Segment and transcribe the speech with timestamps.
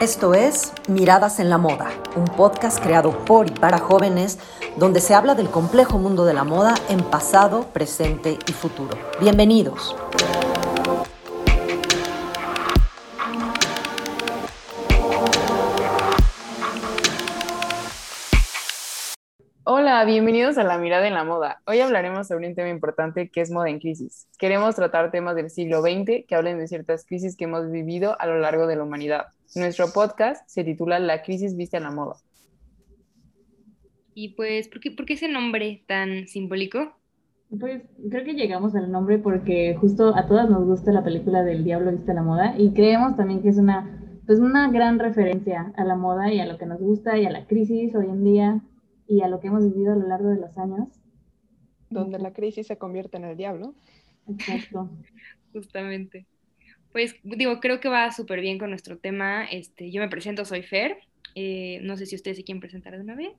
[0.00, 4.38] Esto es Miradas en la Moda, un podcast creado por y para jóvenes
[4.76, 8.96] donde se habla del complejo mundo de la moda en pasado, presente y futuro.
[9.20, 9.96] Bienvenidos.
[19.64, 21.60] Hola, bienvenidos a La Mirada en la Moda.
[21.66, 24.28] Hoy hablaremos sobre un tema importante que es moda en crisis.
[24.38, 28.26] Queremos tratar temas del siglo XX que hablen de ciertas crisis que hemos vivido a
[28.26, 29.26] lo largo de la humanidad.
[29.54, 32.16] Nuestro podcast se titula La crisis viste a la moda.
[34.14, 36.92] Y pues, ¿por qué, ¿por qué ese nombre tan simbólico?
[37.58, 41.64] Pues creo que llegamos al nombre porque justo a todas nos gusta la película del
[41.64, 45.72] Diablo viste a la moda y creemos también que es una, pues una gran referencia
[45.76, 48.22] a la moda y a lo que nos gusta y a la crisis hoy en
[48.22, 48.60] día
[49.06, 50.88] y a lo que hemos vivido a lo largo de los años.
[51.88, 53.74] Donde la crisis se convierte en el diablo.
[54.28, 54.90] Exacto.
[55.54, 56.26] Justamente.
[56.92, 59.44] Pues digo, creo que va súper bien con nuestro tema.
[59.44, 60.98] Este, yo me presento, soy Fer.
[61.34, 63.32] Eh, no sé si ustedes se quieren presentar de una vez.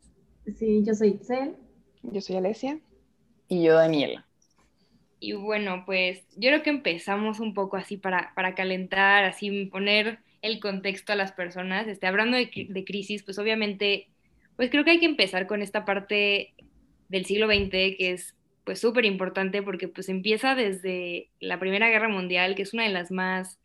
[0.58, 1.56] Sí, yo soy Itzel.
[2.04, 2.80] Yo soy Alesia.
[3.48, 4.26] Y yo Daniela.
[5.20, 10.20] Y bueno, pues yo creo que empezamos un poco así para, para calentar, así poner
[10.42, 11.88] el contexto a las personas.
[11.88, 14.08] Este, hablando de, de crisis, pues obviamente
[14.60, 16.54] pues creo que hay que empezar con esta parte
[17.08, 18.36] del siglo XX que es
[18.70, 22.92] pues súper importante porque pues empieza desde la Primera Guerra Mundial, que es una de
[22.92, 23.58] las más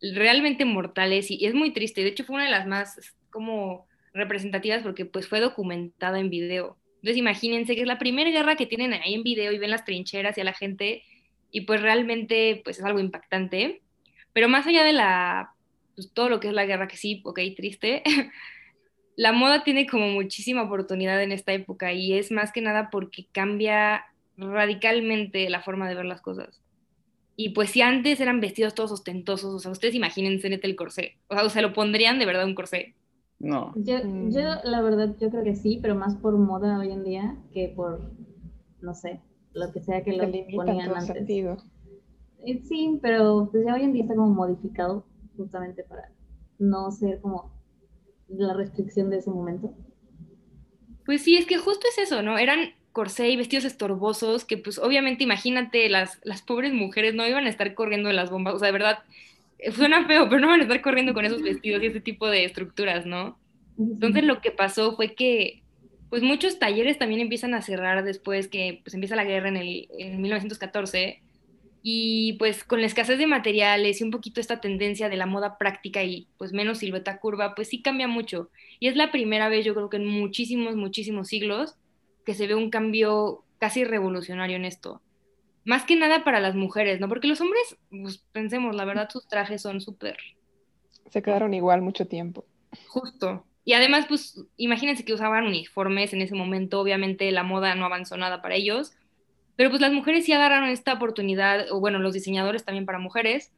[0.00, 2.00] realmente mortales y, es muy triste.
[2.00, 6.78] De hecho fue una de las más como representativas porque pues fue documentada en video.
[7.02, 9.84] Entonces imagínense que es la primera guerra que tienen ahí en video y ven las
[9.84, 11.02] trincheras y a la gente
[11.50, 13.82] y pues realmente pues es algo impactante.
[14.32, 15.52] Pero más allá de la,
[15.96, 18.02] pues todo lo que es la guerra, que sí, ok, triste,
[19.16, 23.26] la moda tiene como muchísima oportunidad en esta época y es más que nada porque
[23.32, 24.06] cambia
[24.40, 26.60] radicalmente la forma de ver las cosas.
[27.36, 31.16] Y pues si antes eran vestidos todos ostentosos, o sea, ustedes imagínense neta el corsé,
[31.28, 32.94] o sea, ¿se lo pondrían de verdad un corsé?
[33.38, 33.72] No.
[33.76, 34.30] Yo, Mm.
[34.30, 37.72] yo, la verdad, yo creo que sí, pero más por moda hoy en día que
[37.74, 38.12] por,
[38.82, 39.20] no sé,
[39.54, 41.06] lo que sea que lo ponían antes.
[41.06, 41.56] sentido.
[42.44, 45.06] Eh, Sí, pero pues ya hoy en día está como modificado
[45.36, 46.10] justamente para
[46.58, 47.50] no ser como
[48.28, 49.74] la restricción de ese momento.
[51.06, 52.38] Pues sí, es que justo es eso, ¿no?
[52.38, 52.60] Eran
[52.92, 57.48] corsé y vestidos estorbosos que pues obviamente imagínate, las, las pobres mujeres no iban a
[57.48, 58.98] estar corriendo de las bombas, o sea, de verdad,
[59.58, 62.28] eh, suena feo, pero no van a estar corriendo con esos vestidos y ese tipo
[62.28, 63.38] de estructuras, ¿no?
[63.78, 65.62] Entonces lo que pasó fue que
[66.10, 69.88] pues muchos talleres también empiezan a cerrar después que pues empieza la guerra en, el,
[69.96, 71.22] en 1914
[71.82, 75.56] y pues con la escasez de materiales y un poquito esta tendencia de la moda
[75.56, 78.50] práctica y pues menos silueta curva, pues sí cambia mucho.
[78.80, 81.76] Y es la primera vez yo creo que en muchísimos, muchísimos siglos
[82.30, 85.02] que se ve un cambio casi revolucionario en esto.
[85.64, 87.08] Más que nada para las mujeres, ¿no?
[87.08, 90.16] Porque los hombres, pues pensemos, la verdad sus trajes son súper
[91.10, 92.44] Se quedaron igual mucho tiempo.
[92.86, 93.44] Justo.
[93.64, 98.16] Y además, pues imagínense que usaban uniformes en ese momento, obviamente la moda no avanzó
[98.16, 98.92] nada para ellos,
[99.56, 103.52] pero pues las mujeres sí agarraron esta oportunidad, o bueno, los diseñadores también para mujeres,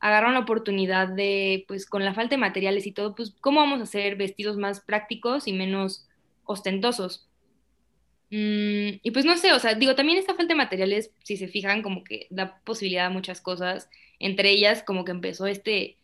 [0.00, 3.78] agarraron la oportunidad de, pues con la falta de materiales y todo, pues cómo vamos
[3.78, 6.08] a hacer vestidos más prácticos y menos
[6.42, 7.28] ostentosos.
[8.30, 11.48] Mm, y pues no sé, o sea, digo, también esta falta de materiales, si se
[11.48, 13.88] fijan, como que da posibilidad a muchas cosas,
[14.18, 15.98] entre ellas como que empezó este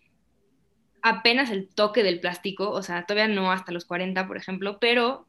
[1.02, 5.26] apenas el toque del plástico, o sea, todavía no hasta los 40, por ejemplo, pero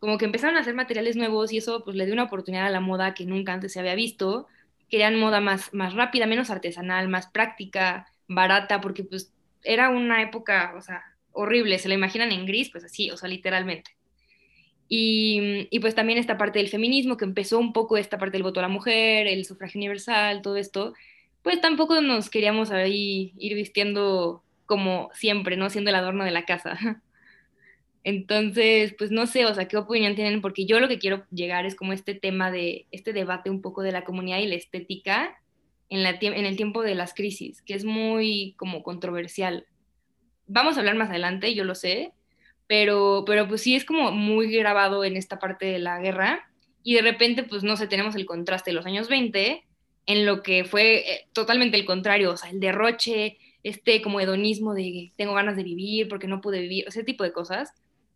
[0.00, 2.70] como que empezaron a hacer materiales nuevos y eso pues le dio una oportunidad a
[2.70, 4.46] la moda que nunca antes se había visto.
[4.88, 9.34] Querían moda más, más rápida, menos artesanal, más práctica, barata, porque pues
[9.64, 13.28] era una época, o sea, horrible, se la imaginan en gris, pues así, o sea,
[13.28, 13.97] literalmente.
[14.88, 18.42] Y, y, pues también esta parte del feminismo, que empezó un poco esta parte del
[18.42, 20.94] voto a la mujer, el sufragio universal, todo esto,
[21.42, 25.70] pues tampoco nos queríamos ahí ir vistiendo como siempre, ¿no?
[25.70, 26.78] Siendo el adorno de la casa.
[28.04, 31.66] Entonces, pues no sé, o sea, qué opinión tienen, porque yo lo que quiero llegar
[31.66, 35.38] es como este tema de, este debate un poco de la comunidad y la estética
[35.88, 39.66] en, la, en el tiempo de las crisis, que es muy como controversial.
[40.46, 42.12] Vamos a hablar más adelante, yo lo sé,
[42.68, 46.48] pero, pero pues sí es como muy grabado en esta parte de la guerra
[46.84, 49.64] y de repente, pues no sé, tenemos el contraste de los años 20
[50.06, 54.74] en lo que fue eh, totalmente el contrario, o sea, el derroche, este como hedonismo
[54.74, 57.72] de tengo ganas de vivir porque no pude vivir, ese tipo de cosas.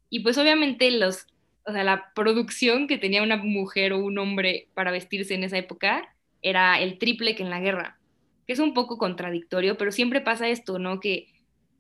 [0.09, 1.27] Y pues obviamente los,
[1.67, 5.59] o sea, la producción que tenía una mujer o un hombre para vestirse en esa
[5.59, 7.99] época era el triple que en la guerra,
[8.47, 11.01] que es un poco contradictorio, pero siempre pasa esto, ¿no?
[11.01, 11.32] Que,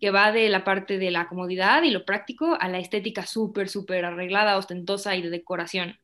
[0.03, 3.69] que va de la parte de la comodidad y lo práctico a la estética súper,
[3.69, 5.97] súper arreglada, ostentosa y de decoración.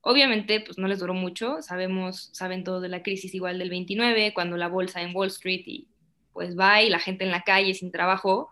[0.00, 4.34] Obviamente, pues no les duró mucho, sabemos, saben todo de la crisis igual del 29,
[4.34, 5.86] cuando la bolsa en Wall Street y
[6.32, 8.50] pues va y la gente en la calle sin trabajo,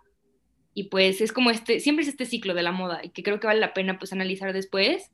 [0.74, 3.40] Y pues es como este, siempre es este ciclo de la moda y que creo
[3.40, 5.10] que vale la pena pues analizar después.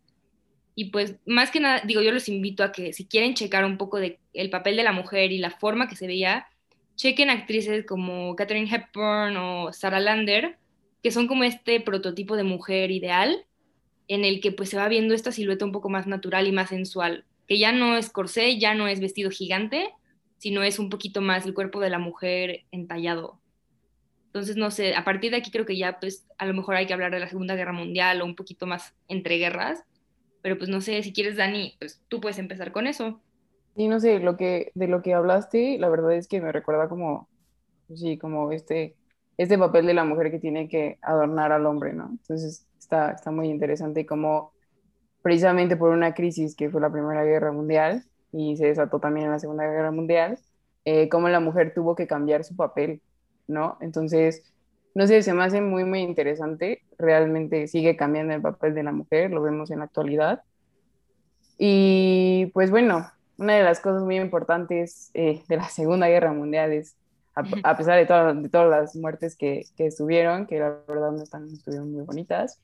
[0.74, 3.78] Y pues más que nada, digo, yo los invito a que si quieren checar un
[3.78, 6.48] poco de el papel de la mujer y la forma que se veía,
[6.96, 10.58] chequen actrices como Catherine Hepburn o Sarah Lander,
[11.02, 13.44] que son como este prototipo de mujer ideal
[14.08, 16.68] en el que pues se va viendo esta silueta un poco más natural y más
[16.68, 19.90] sensual, que ya no es corsé, ya no es vestido gigante,
[20.38, 23.40] sino es un poquito más el cuerpo de la mujer entallado.
[24.26, 26.86] Entonces, no sé, a partir de aquí creo que ya pues a lo mejor hay
[26.86, 29.84] que hablar de la Segunda Guerra Mundial o un poquito más entre guerras,
[30.42, 33.22] pero pues no sé, si quieres Dani, pues tú puedes empezar con eso.
[33.76, 36.88] Sí, no sé, lo que, de lo que hablaste, la verdad es que me recuerda
[36.88, 37.28] como,
[37.94, 38.96] sí, como este,
[39.36, 42.08] este papel de la mujer que tiene que adornar al hombre, ¿no?
[42.10, 44.52] Entonces, está, está muy interesante como
[45.22, 49.32] precisamente por una crisis que fue la Primera Guerra Mundial y se desató también en
[49.32, 50.38] la Segunda Guerra Mundial,
[50.84, 53.02] eh, cómo la mujer tuvo que cambiar su papel,
[53.48, 53.78] ¿no?
[53.80, 54.54] Entonces,
[54.94, 58.92] no sé, se me hace muy, muy interesante, realmente sigue cambiando el papel de la
[58.92, 60.42] mujer, lo vemos en la actualidad.
[61.58, 66.72] Y pues bueno, una de las cosas muy importantes eh, de la Segunda Guerra Mundial
[66.72, 66.96] es,
[67.34, 71.48] a, pesar de, de, todas las muertes que, que, estuvieron, que la verdad no, están,
[71.48, 72.60] estuvieron muy bonitas,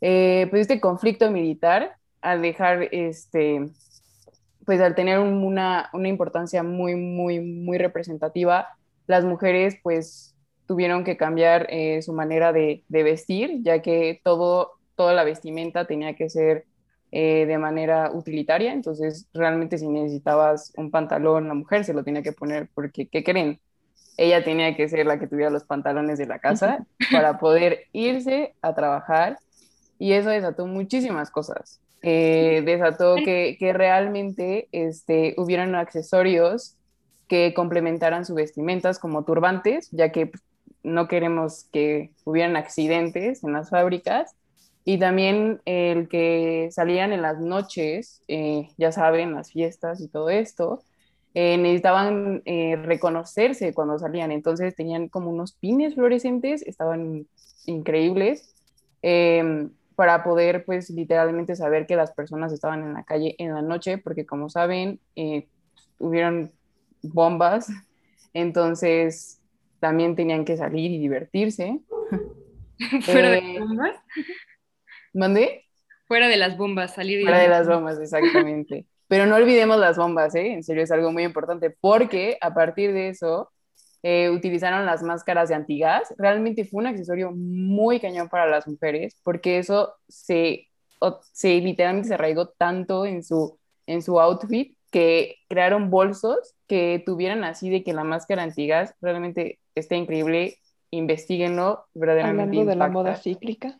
[0.00, 3.70] eh, pues este conflicto militar, al dejar, este,
[4.66, 8.68] pues al tener una, una importancia muy, muy, muy representativa,
[9.06, 10.34] las mujeres pues
[10.66, 15.86] tuvieron que cambiar eh, su manera de, de, vestir, ya que todo, toda la vestimenta
[15.86, 16.66] tenía que ser
[17.12, 22.22] eh, de manera utilitaria, entonces realmente si necesitabas un pantalón, la mujer se lo tenía
[22.22, 23.58] que poner porque, ¿qué creen?
[24.16, 28.54] Ella tenía que ser la que tuviera los pantalones de la casa para poder irse
[28.62, 29.38] a trabajar
[29.98, 31.80] y eso desató muchísimas cosas.
[32.02, 36.76] Eh, desató que, que, realmente este, hubieran accesorios
[37.28, 40.42] que complementaran sus vestimentas como turbantes, ya que pues,
[40.82, 44.34] no queremos que hubieran accidentes en las fábricas.
[44.90, 50.30] Y también el que salían en las noches, eh, ya saben, las fiestas y todo
[50.30, 50.82] esto,
[51.34, 54.32] eh, necesitaban reconocerse cuando salían.
[54.32, 57.26] Entonces tenían como unos pines fluorescentes, estaban
[57.66, 58.54] increíbles.
[59.02, 59.70] Em,
[60.00, 63.98] para poder pues literalmente saber que las personas estaban en la calle en la noche,
[63.98, 65.46] porque como saben, eh,
[65.98, 66.52] hubieron
[67.02, 67.68] bombas,
[68.32, 69.42] entonces
[69.78, 71.80] también tenían que salir y divertirse.
[73.02, 73.96] ¿Fuera de eh, bombas?
[75.12, 75.66] ¿Mandé?
[76.06, 78.86] Fuera de las bombas, salir Fuera de las bombas, exactamente.
[79.08, 80.52] Pero no olvidemos las bombas, ¿eh?
[80.52, 83.50] En serio, es algo muy importante, porque a partir de eso
[84.02, 86.14] eh, utilizaron las máscaras de antigas.
[86.16, 90.68] Realmente fue un accesorio muy cañón para las mujeres porque eso se,
[91.32, 97.44] se literalmente se arraigó tanto en su, en su outfit que crearon bolsos que tuvieran
[97.44, 100.56] así de que la máscara antigas realmente está increíble.
[100.92, 102.58] Investíguenlo, verdaderamente.
[102.58, 103.78] Hablando de la moda cíclica.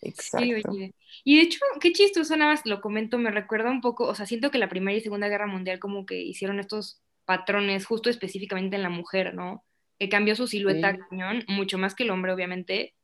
[0.00, 0.46] Exacto.
[0.46, 0.94] Sí, oye.
[1.24, 4.26] Y de hecho, qué chistoso, nada más lo comento, me recuerda un poco, o sea,
[4.26, 8.76] siento que la Primera y Segunda Guerra Mundial como que hicieron estos patrones justo específicamente
[8.76, 9.64] en la mujer, ¿no?
[9.98, 12.94] Que cambió su silueta cañón, mucho más que el hombre, obviamente,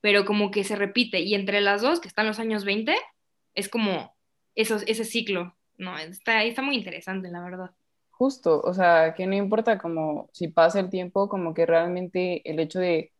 [0.00, 1.20] pero como que se repite.
[1.20, 2.94] Y entre las dos, que están los años 20,
[3.54, 4.14] es como
[4.54, 5.96] eso, ese ciclo, ¿no?
[5.98, 7.70] Está, está muy interesante, la verdad.
[8.10, 12.60] Justo, o sea, que no importa como si pasa el tiempo, como que realmente el
[12.60, 13.12] hecho de,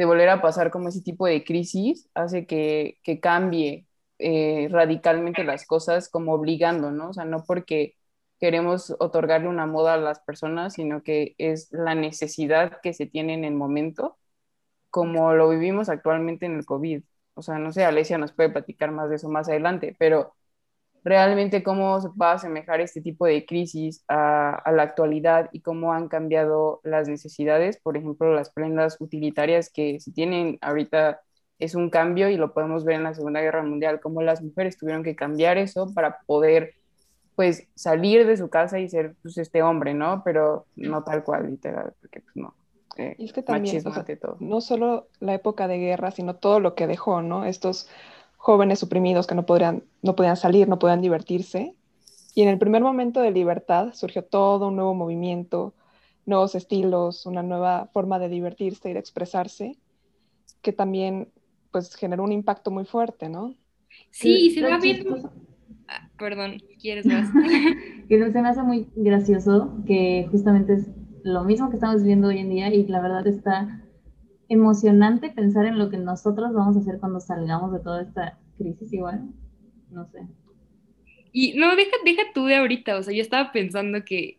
[0.00, 3.86] de volver a pasar como ese tipo de crisis hace que, que cambie
[4.18, 7.10] eh, radicalmente las cosas como obligando, ¿no?
[7.10, 7.96] O sea, no porque
[8.38, 13.34] queremos otorgarle una moda a las personas, sino que es la necesidad que se tiene
[13.34, 14.16] en el momento,
[14.90, 17.02] como lo vivimos actualmente en el COVID.
[17.34, 20.34] O sea, no sé, Alesia nos puede platicar más de eso más adelante, pero
[21.04, 25.60] realmente cómo se va a asemejar este tipo de crisis a, a, la actualidad y
[25.60, 31.20] cómo han cambiado las necesidades, por ejemplo, las prendas utilitarias que se tienen ahorita
[31.58, 34.78] es un cambio y lo podemos ver en la Segunda Guerra Mundial, cómo las mujeres
[34.78, 36.74] tuvieron que cambiar eso para poder
[37.36, 40.22] pues salir de su casa y ser pues este hombre, ¿no?
[40.24, 42.54] Pero no tal cual, literal, porque pues no.
[42.96, 43.82] Eh, y es que también,
[44.40, 47.44] no solo la época de guerra, sino todo lo que dejó, ¿no?
[47.44, 47.88] Estos
[48.40, 51.74] jóvenes suprimidos que no, podrían, no podían salir, no podían divertirse.
[52.34, 55.74] Y en el primer momento de libertad surgió todo un nuevo movimiento,
[56.24, 59.76] nuevos estilos, una nueva forma de divertirse y de expresarse,
[60.62, 61.28] que también
[61.70, 63.54] pues generó un impacto muy fuerte, ¿no?
[64.10, 65.30] Sí, se va viendo
[66.18, 67.28] perdón, ¿quieres más?
[68.08, 70.86] que se me hace muy gracioso que justamente es
[71.24, 73.84] lo mismo que estamos viendo hoy en día y la verdad está
[74.50, 78.92] emocionante pensar en lo que nosotros vamos a hacer cuando salgamos de toda esta crisis
[78.92, 79.28] igual,
[79.90, 80.26] no sé.
[81.32, 84.34] Y no, deja, deja tú de ahorita, o sea, yo estaba pensando que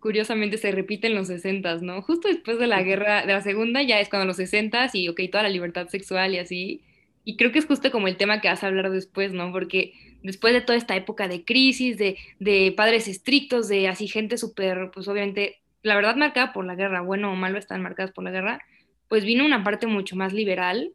[0.00, 2.02] curiosamente se repite en los 60, ¿no?
[2.02, 5.20] Justo después de la guerra, de la segunda, ya es cuando los 60 y, ok,
[5.30, 6.82] toda la libertad sexual y así.
[7.22, 9.52] Y creo que es justo como el tema que vas a hablar después, ¿no?
[9.52, 9.92] Porque
[10.24, 14.90] después de toda esta época de crisis, de, de padres estrictos, de así gente súper,
[14.92, 18.32] pues obviamente, la verdad marcada por la guerra, bueno o malo están marcadas por la
[18.32, 18.60] guerra,
[19.08, 20.92] pues vino una parte mucho más liberal,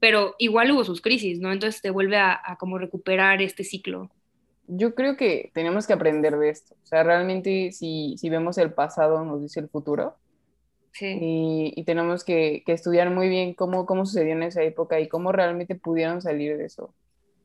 [0.00, 1.52] pero igual hubo sus crisis, ¿no?
[1.52, 4.10] Entonces te vuelve a, a como recuperar este ciclo
[4.66, 6.74] yo creo que tenemos que aprender de esto.
[6.82, 10.16] O sea, realmente si, si vemos el pasado, nos dice el futuro.
[10.92, 11.72] Sí.
[11.74, 15.32] Y, tenemos que, que, estudiar muy bien cómo, cómo sucedió en esa época y cómo
[15.32, 16.94] realmente pudieron salir de eso.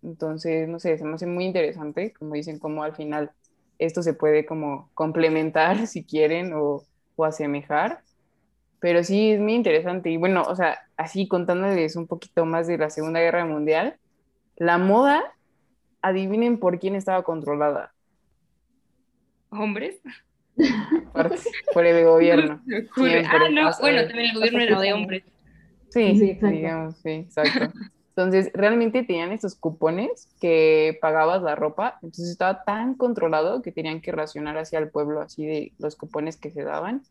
[0.03, 3.31] Entonces, no sé, se me hace muy interesante, como dicen, cómo al final
[3.79, 6.83] esto se puede como complementar si quieren o,
[7.15, 8.03] o asemejar.
[8.79, 10.09] Pero sí, es muy interesante.
[10.09, 13.97] Y bueno, o sea, así contándoles un poquito más de la Segunda Guerra Mundial,
[14.55, 15.21] la moda
[16.01, 17.93] adivinen por quién estaba controlada.
[19.49, 20.01] ¿Hombres?
[21.73, 22.61] Por, el gobierno.
[22.97, 25.23] ah, no, bueno, también el gobierno era de hombres.
[25.89, 27.71] Sí, sí, digamos, sí, exacto.
[28.09, 34.01] Entonces, realmente tenían estos cupones que pagabas la ropa, entonces estaba tan controlado que tenían
[34.01, 37.03] que racionar hacia el pueblo, así de los cupones que se daban.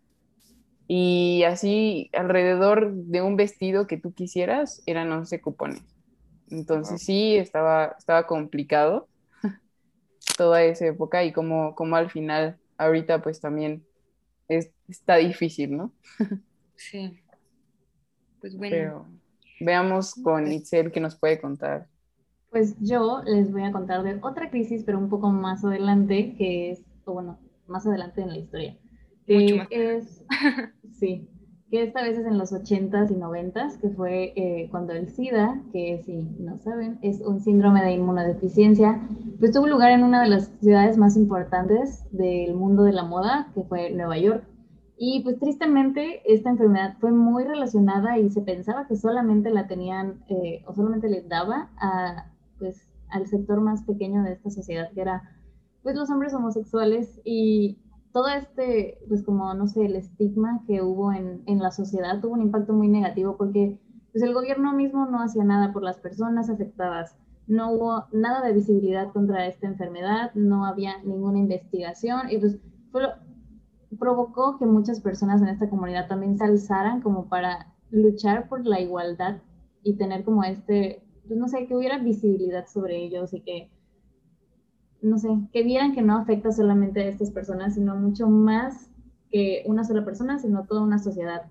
[0.91, 5.83] Y así, alrededor de un vestido que tú quisieras, eran 11 cupones.
[6.51, 9.07] Entonces sí, estaba, estaba complicado
[10.39, 13.85] toda esa época y como, como al final, ahorita pues también
[14.49, 15.93] es, está difícil, ¿no?
[16.75, 17.21] sí.
[18.41, 19.07] Pues bueno.
[19.61, 21.87] veamos con Itzel qué nos puede contar.
[22.51, 26.71] Pues yo les voy a contar de otra crisis, pero un poco más adelante, que
[26.71, 28.79] es, o bueno, más adelante en la historia.
[29.27, 29.69] Mucho más.
[29.71, 30.25] Es,
[30.99, 31.29] sí,
[31.71, 35.63] que esta vez es en los 80s y 90s, que fue eh, cuando el SIDA,
[35.73, 39.01] que si no saben, es un síndrome de inmunodeficiencia,
[39.39, 43.51] pues tuvo lugar en una de las ciudades más importantes del mundo de la moda,
[43.55, 44.45] que fue Nueva York.
[44.97, 50.25] Y pues tristemente esta enfermedad fue muy relacionada y se pensaba que solamente la tenían
[50.29, 55.03] eh, o solamente les daba a, pues, al sector más pequeño de esta sociedad, que
[55.03, 55.23] era
[55.83, 57.79] pues los hombres homosexuales y
[58.19, 62.33] todo este, pues como, no sé, el estigma que hubo en, en, la sociedad tuvo
[62.33, 63.79] un impacto muy negativo porque
[64.11, 67.15] pues el gobierno mismo no hacía nada por las personas afectadas.
[67.47, 72.59] No hubo nada de visibilidad contra esta enfermedad, no había ninguna investigación y pues
[74.01, 78.81] provocó que muchas personas en esta comunidad también se alzaran como para luchar por la
[78.81, 79.43] igualdad
[79.85, 83.71] y tener como este, pues no sé, que hubiera visibilidad sobre ellos y que
[85.03, 88.91] no sé, que vieran que no afecta solamente a estas personas, sino mucho más
[89.31, 91.43] que una sola persona, sino toda una sociedad.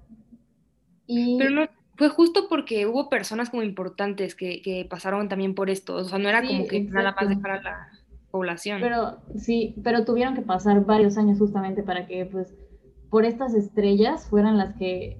[1.05, 1.37] Y...
[1.37, 5.95] Pero no, fue justo porque hubo personas como importantes que, que pasaron también por esto,
[5.95, 7.89] o sea, no era como que nada más dejar a la
[8.29, 8.81] población.
[8.81, 12.53] Pero sí, pero tuvieron que pasar varios años justamente para que pues
[13.09, 15.17] por estas estrellas fueran las que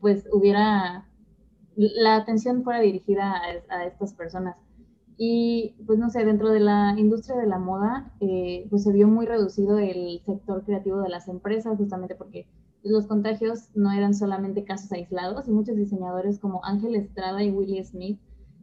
[0.00, 1.06] pues hubiera
[1.76, 4.56] la atención fuera dirigida a, a estas personas.
[5.18, 9.08] Y pues no sé, dentro de la industria de la moda, eh, pues se vio
[9.08, 12.46] muy reducido el sector creativo de las empresas, justamente porque
[12.82, 17.84] los contagios no eran solamente casos aislados y muchos diseñadores como Ángel Estrada y Willie
[17.84, 18.20] Smith,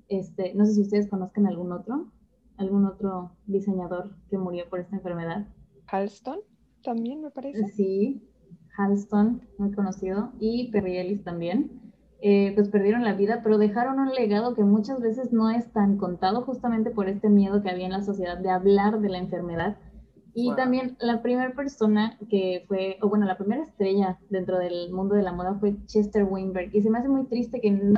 [0.08, 2.12] este, no sé si ustedes conozcan algún otro,
[2.58, 5.48] algún otro diseñador que murió por esta enfermedad.
[5.88, 6.40] Halston
[6.84, 7.68] también me parece.
[7.74, 8.22] Sí,
[8.78, 11.83] Halston, muy conocido, y Perry Ellis también.
[12.26, 15.98] Eh, pues perdieron la vida, pero dejaron un legado que muchas veces no es tan
[15.98, 19.76] contado justamente por este miedo que había en la sociedad de hablar de la enfermedad.
[20.34, 25.16] Y también la primera persona que fue, o bueno, la primera estrella dentro del mundo
[25.16, 26.74] de la moda fue Chester Weinberg.
[26.74, 27.94] Y se me hace muy triste que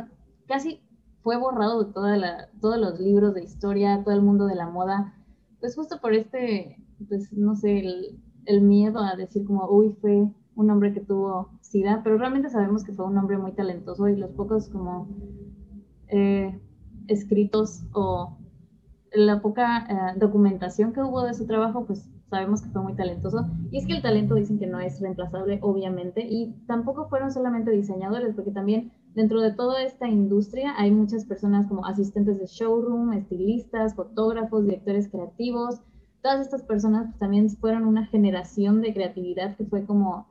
[0.47, 0.81] casi
[1.21, 4.67] fue borrado de toda la, todos los libros de historia, todo el mundo de la
[4.67, 5.13] moda,
[5.59, 10.27] pues justo por este, pues no sé, el, el miedo a decir como, uy, fue
[10.55, 14.15] un hombre que tuvo SIDA, pero realmente sabemos que fue un hombre muy talentoso y
[14.15, 15.07] los pocos como
[16.07, 16.59] eh,
[17.07, 18.37] escritos o
[19.13, 23.45] la poca eh, documentación que hubo de su trabajo, pues sabemos que fue muy talentoso.
[23.71, 27.71] Y es que el talento dicen que no es reemplazable, obviamente, y tampoco fueron solamente
[27.71, 33.13] diseñadores, porque también dentro de toda esta industria hay muchas personas como asistentes de showroom,
[33.13, 35.81] estilistas, fotógrafos, directores creativos.
[36.21, 40.27] Todas estas personas pues, también fueron una generación de creatividad que fue como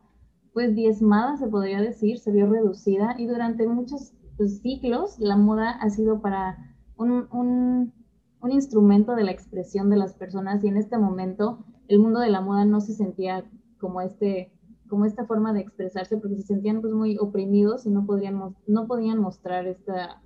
[0.54, 5.72] pues diezmada, se podría decir, se vio reducida y durante muchos pues, ciclos la moda
[5.72, 6.56] ha sido para
[6.96, 7.92] un, un,
[8.40, 12.30] un, instrumento de la expresión de las personas y en este momento el mundo de
[12.30, 13.44] la moda no se sentía
[13.78, 14.52] como, este,
[14.88, 18.86] como esta forma de expresarse porque se sentían pues muy oprimidos y no, podrían, no
[18.86, 20.22] podían mostrar esta,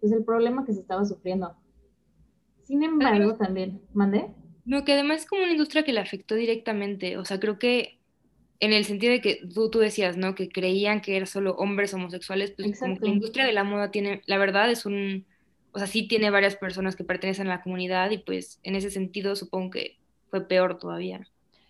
[0.00, 1.54] pues, el problema que se estaba sufriendo.
[2.62, 4.34] Sin embargo, también, ¿mandé?
[4.64, 7.16] No, que además es como una industria que le afectó directamente.
[7.16, 7.97] O sea, creo que
[8.60, 10.34] en el sentido de que tú, tú decías, ¿no?
[10.34, 13.90] Que creían que eran solo hombres homosexuales, pues como que la industria de la moda
[13.90, 15.26] tiene, la verdad es un,
[15.72, 18.90] o sea, sí tiene varias personas que pertenecen a la comunidad y pues en ese
[18.90, 19.96] sentido supongo que
[20.30, 21.26] fue peor todavía.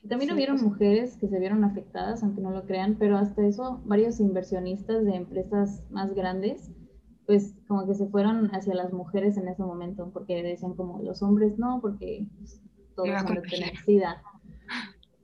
[0.09, 0.71] También hubieron pues.
[0.71, 5.14] mujeres que se vieron afectadas, aunque no lo crean, pero hasta eso varios inversionistas de
[5.14, 6.71] empresas más grandes,
[7.26, 11.23] pues como que se fueron hacia las mujeres en ese momento, porque decían como los
[11.23, 12.62] hombres no, porque pues,
[12.95, 14.23] todos son de tener SIDA.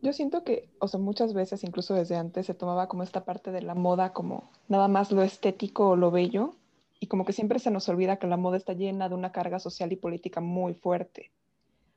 [0.05, 3.51] Yo siento que, o sea, muchas veces, incluso desde antes, se tomaba como esta parte
[3.53, 6.57] de la moda como nada más lo estético o lo bello,
[7.01, 9.59] y como que siempre se nos olvida que la moda está llena de una carga
[9.59, 11.33] social y política muy fuerte.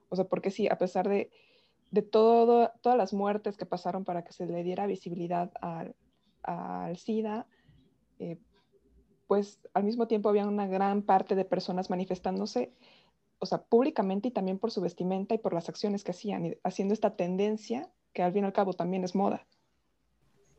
[0.08, 1.32] O sea, porque sí, a pesar de,
[1.92, 5.94] de todo, todas las muertes que pasaron para que se le diera visibilidad al,
[6.44, 7.46] al SIDA,
[8.20, 8.38] eh,
[9.28, 12.72] pues al mismo tiempo había una gran parte de personas manifestándose
[13.39, 16.94] o sea, públicamente y también por su vestimenta y por las acciones que hacían, haciendo
[16.94, 19.46] esta tendencia que al fin y al cabo también es moda.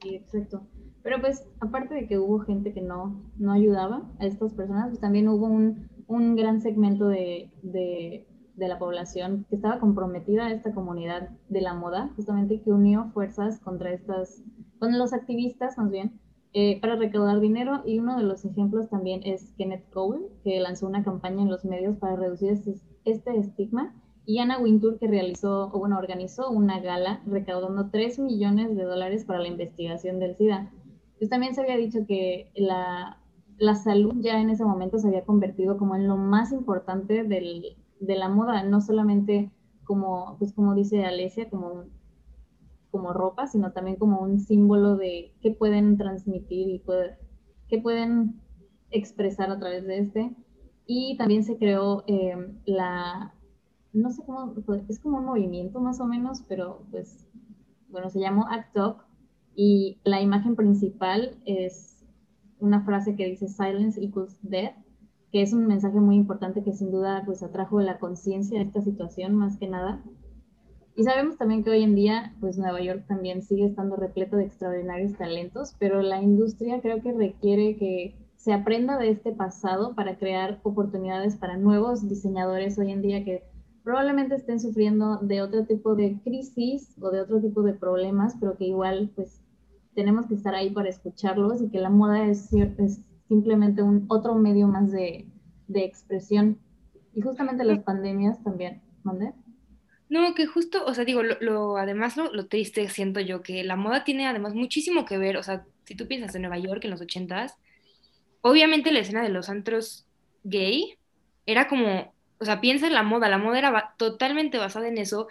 [0.00, 0.62] Sí, exacto.
[1.02, 5.00] Pero pues, aparte de que hubo gente que no, no ayudaba a estas personas, pues
[5.00, 10.52] también hubo un, un gran segmento de, de, de, la población que estaba comprometida a
[10.52, 14.42] esta comunidad de la moda, justamente que unió fuerzas contra estas,
[14.78, 16.20] con los activistas más bien,
[16.54, 20.86] eh, para recaudar dinero y uno de los ejemplos también es Kenneth Cole, que lanzó
[20.86, 22.74] una campaña en los medios para reducir este,
[23.04, 28.76] este estigma y Anna Wintour, que realizó, o bueno, organizó una gala recaudando 3 millones
[28.76, 30.70] de dólares para la investigación del SIDA.
[31.18, 33.18] Pues también se había dicho que la,
[33.56, 38.16] la salud ya en ese momento se había convertido como en lo más importante de
[38.16, 39.50] la moda, no solamente
[39.84, 41.84] como, pues como dice Alesia, como
[42.90, 46.82] como ropa, sino también como un símbolo de qué pueden transmitir y
[47.68, 48.40] qué pueden
[48.90, 50.36] expresar a través de este.
[50.86, 53.34] Y también se creó eh, la,
[53.92, 54.54] no sé cómo,
[54.88, 57.26] es como un movimiento más o menos, pero pues,
[57.90, 58.96] bueno, se llamó Act Up
[59.54, 62.04] y la imagen principal es
[62.60, 64.74] una frase que dice Silence equals death,
[65.30, 68.80] que es un mensaje muy importante que sin duda pues atrajo la conciencia de esta
[68.80, 70.02] situación más que nada
[70.98, 74.46] y sabemos también que hoy en día, pues Nueva York también sigue estando repleto de
[74.46, 80.18] extraordinarios talentos, pero la industria creo que requiere que se aprenda de este pasado para
[80.18, 83.44] crear oportunidades para nuevos diseñadores hoy en día que
[83.84, 88.56] probablemente estén sufriendo de otro tipo de crisis o de otro tipo de problemas, pero
[88.56, 89.40] que igual pues
[89.94, 94.34] tenemos que estar ahí para escucharlos y que la moda es, es simplemente un otro
[94.34, 95.30] medio más de,
[95.68, 96.58] de expresión.
[97.14, 99.32] Y justamente las pandemias también, ¿mande?
[100.08, 103.76] No, que justo, o sea, digo, lo, además lo, lo, triste siento yo que la
[103.76, 106.90] moda tiene además muchísimo que ver, o sea, si tú piensas en Nueva York en
[106.90, 107.56] los ochentas,
[108.40, 110.06] obviamente la escena de los antros
[110.44, 110.96] gay
[111.46, 115.28] era como, o sea, piensa en la moda, la moda era totalmente basada en eso,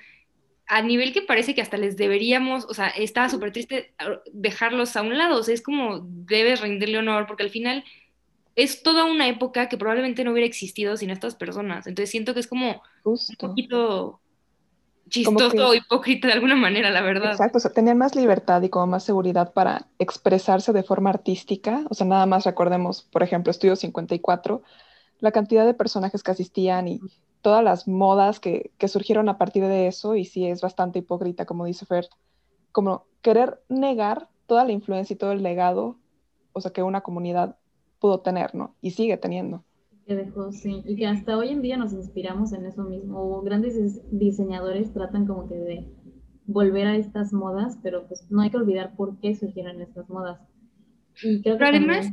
[0.68, 4.96] a nivel que parece que hasta les deberíamos, o sea, estaba súper triste ah, dejarlos
[4.96, 7.84] a un lado, o sea, es como debes rendirle honor, porque al final
[8.56, 12.42] es toda una época que probablemente no hubiera existido sin estas personas, entonces siento que
[12.42, 14.20] es como un poquito
[15.10, 17.32] chistoso o hipócrita de alguna manera, la verdad.
[17.32, 21.84] Exacto, o sea, tenían más libertad y como más seguridad para expresarse de forma artística.
[21.90, 24.62] O sea, nada más recordemos, por ejemplo, Estudio 54,
[25.20, 27.00] la cantidad de personajes que asistían y
[27.42, 31.46] todas las modas que, que surgieron a partir de eso, y sí es bastante hipócrita,
[31.46, 32.08] como dice Fer,
[32.72, 35.98] como querer negar toda la influencia y todo el legado,
[36.54, 37.58] o sea, que una comunidad
[38.00, 38.76] pudo tener, ¿no?
[38.82, 39.64] Y sigue teniendo
[40.08, 43.42] que dejó, sí, y que hasta hoy en día nos inspiramos en eso mismo.
[43.42, 45.86] Grandes diseñadores tratan como que de
[46.46, 50.40] volver a estas modas, pero pues no hay que olvidar por qué surgieron estas modas.
[51.22, 52.10] Y creo que pero además,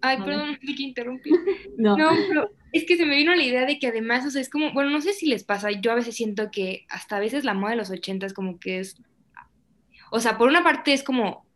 [0.00, 1.30] ay, perdón, que interrumpí.
[1.76, 1.96] no.
[1.96, 4.48] no, pero es que se me vino la idea de que además, o sea, es
[4.48, 7.44] como, bueno, no sé si les pasa, yo a veces siento que hasta a veces
[7.44, 8.96] la moda de los ochentas como que es,
[10.10, 11.46] o sea, por una parte es como,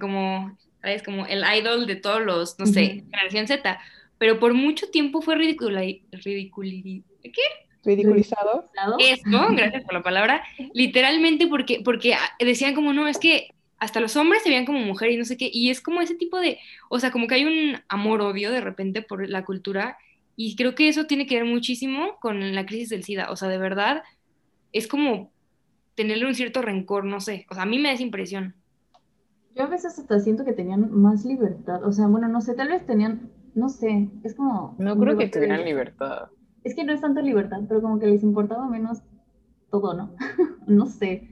[0.00, 1.02] como, ¿sabes?
[1.02, 3.80] Como el idol de todos los, no sé, generación Z,
[4.24, 7.42] pero por mucho tiempo fue ridicula, ¿qué?
[7.84, 8.70] ridiculizado.
[8.98, 10.42] Eso, gracias por la palabra.
[10.72, 15.10] Literalmente porque, porque decían como, no, es que hasta los hombres se veían como mujer
[15.10, 16.58] y no sé qué, y es como ese tipo de,
[16.88, 19.98] o sea, como que hay un amor-odio de repente por la cultura,
[20.36, 23.50] y creo que eso tiene que ver muchísimo con la crisis del SIDA, o sea,
[23.50, 24.04] de verdad,
[24.72, 25.32] es como
[25.96, 28.54] tenerle un cierto rencor, no sé, o sea, a mí me da esa impresión.
[29.54, 32.70] Yo a veces hasta siento que tenían más libertad, o sea, bueno, no sé, tal
[32.70, 34.74] vez tenían no sé, es como...
[34.78, 36.28] No creo que tuvieran libertad.
[36.64, 38.98] Es que no es tanto libertad, pero como que les importaba menos
[39.70, 40.14] todo, ¿no?
[40.66, 41.28] no sé.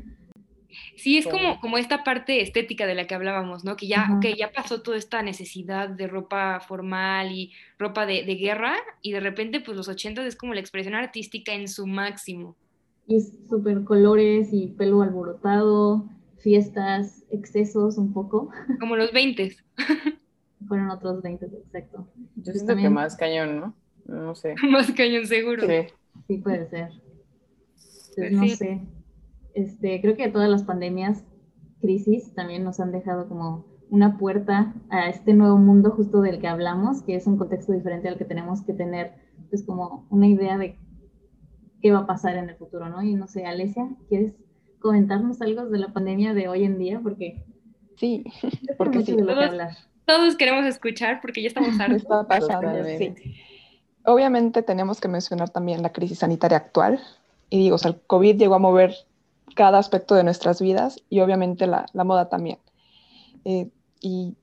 [0.97, 3.77] Sí, es como, como esta parte estética de la que hablábamos, ¿no?
[3.77, 9.13] Que ya, ya pasó toda esta necesidad de ropa formal y ropa de, guerra y
[9.13, 12.57] de repente pues los 80 es como la expresión artística en su máximo.
[13.07, 16.07] Y es súper colores y pelo alborotado,
[16.39, 18.51] fiestas, excesos un poco.
[18.81, 19.57] Como los 20.
[20.69, 22.09] Fueron otros 20, exacto.
[22.37, 23.75] Yo siento que más cañón, ¿no?
[24.07, 24.55] No sé.
[24.71, 25.67] más cañón seguro.
[25.67, 25.93] Sí,
[26.27, 26.91] sí puede ser.
[28.17, 28.81] Pues no sé.
[29.55, 31.25] Este, creo que todas las pandemias,
[31.81, 36.49] crisis, también nos han dejado como una puerta a este nuevo mundo justo del que
[36.49, 39.13] hablamos, que es un contexto diferente al que tenemos que tener,
[39.51, 40.79] pues como una idea de
[41.83, 43.03] qué va a pasar en el futuro, ¿no?
[43.03, 44.35] Y no sé, Alesia, ¿quieres
[44.79, 47.01] comentarnos algo de la pandemia de hoy en día?
[47.03, 47.45] Porque
[47.97, 48.25] sí,
[48.79, 49.15] porque sí.
[49.17, 52.03] Todos, todos, queremos escuchar porque ya estamos hartos.
[52.03, 53.15] Está pasando, sí.
[54.05, 57.01] Obviamente tenemos que mencionar también la crisis sanitaria actual.
[57.51, 58.95] Y digo, o sea, el COVID llegó a mover
[59.55, 62.59] cada aspecto de nuestras vidas y obviamente la, la moda también.
[63.45, 63.69] Eh,
[64.01, 64.35] y,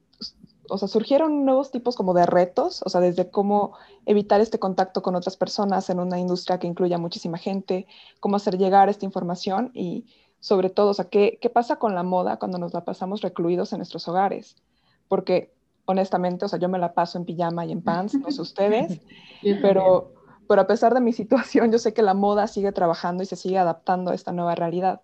[0.69, 3.73] o sea, surgieron nuevos tipos como de retos, o sea, desde cómo
[4.05, 7.87] evitar este contacto con otras personas en una industria que incluya muchísima gente,
[8.19, 10.05] cómo hacer llegar esta información y
[10.39, 13.73] sobre todo, o sea, qué, qué pasa con la moda cuando nos la pasamos recluidos
[13.73, 14.55] en nuestros hogares,
[15.07, 15.51] porque
[15.89, 19.01] honestamente, o sea, yo me la paso en pijama y en pants, no sé ustedes,
[19.59, 20.13] pero,
[20.47, 23.35] pero a pesar de mi situación, yo sé que la moda sigue trabajando y se
[23.35, 25.01] sigue adaptando a esta nueva realidad.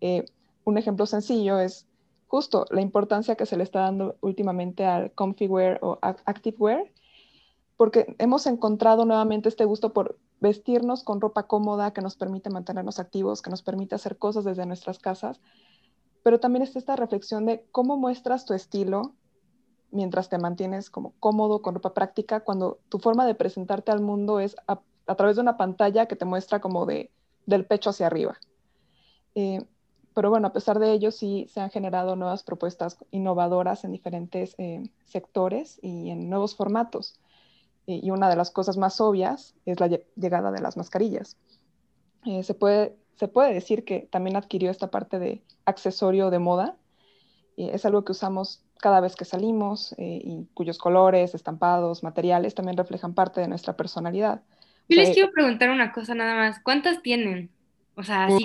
[0.00, 0.24] Eh,
[0.64, 1.86] un ejemplo sencillo es
[2.26, 6.92] justo la importancia que se le está dando últimamente al comfy wear o active wear,
[7.76, 12.98] porque hemos encontrado nuevamente este gusto por vestirnos con ropa cómoda que nos permite mantenernos
[12.98, 15.40] activos, que nos permite hacer cosas desde nuestras casas,
[16.24, 19.14] pero también está esta reflexión de cómo muestras tu estilo
[19.90, 24.40] mientras te mantienes como cómodo con ropa práctica, cuando tu forma de presentarte al mundo
[24.40, 24.80] es a,
[25.16, 27.10] través de una pantalla que te muestra como de,
[27.46, 28.38] del pecho hacia arriba.
[29.34, 29.60] Eh,
[30.14, 34.54] pero bueno, a pesar de ello, sí se han generado nuevas propuestas innovadoras en diferentes
[34.58, 37.20] eh, sectores y en nuevos formatos.
[37.86, 41.38] y una de las cosas más obvias es la llegada de las mascarillas.
[42.26, 46.76] Eh, se, puede, se puede decir que también adquirió esta parte de accesorio de moda.
[47.56, 52.76] es algo que usamos cada vez que salimos eh, y cuyos colores, estampados, materiales también
[52.76, 54.42] reflejan parte de nuestra personalidad.
[54.88, 56.60] Yo les quiero preguntar una cosa nada más.
[56.62, 57.50] ¿Cuántas tienen?
[57.94, 58.44] O sea, así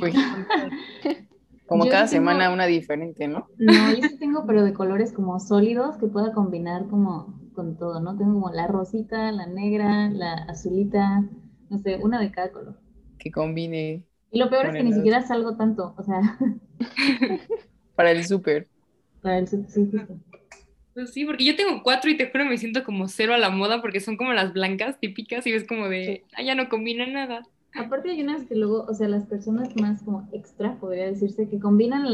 [1.67, 3.48] Como cada semana una diferente, ¿no?
[3.58, 8.02] No, yo sí tengo, pero de colores como sólidos que pueda combinar como con todo,
[8.02, 8.17] ¿no?
[8.17, 11.24] Tengo como la rosita, la negra, la azulita,
[11.69, 12.78] no sé, una de cada color.
[13.19, 14.04] Que combine.
[14.32, 16.38] Y lo peor es que ni siquiera salgo tanto, o sea.
[17.96, 18.67] Para el súper.
[19.23, 19.89] Para el súper, sí,
[20.93, 23.49] Pues sí, porque yo tengo cuatro y te juro me siento como cero a la
[23.49, 27.07] moda porque son como las blancas típicas y ves como de, ah, ya no combina
[27.07, 27.47] nada.
[27.75, 31.59] Aparte hay unas que luego, o sea, las personas más como extra, podría decirse, que
[31.59, 32.05] combinan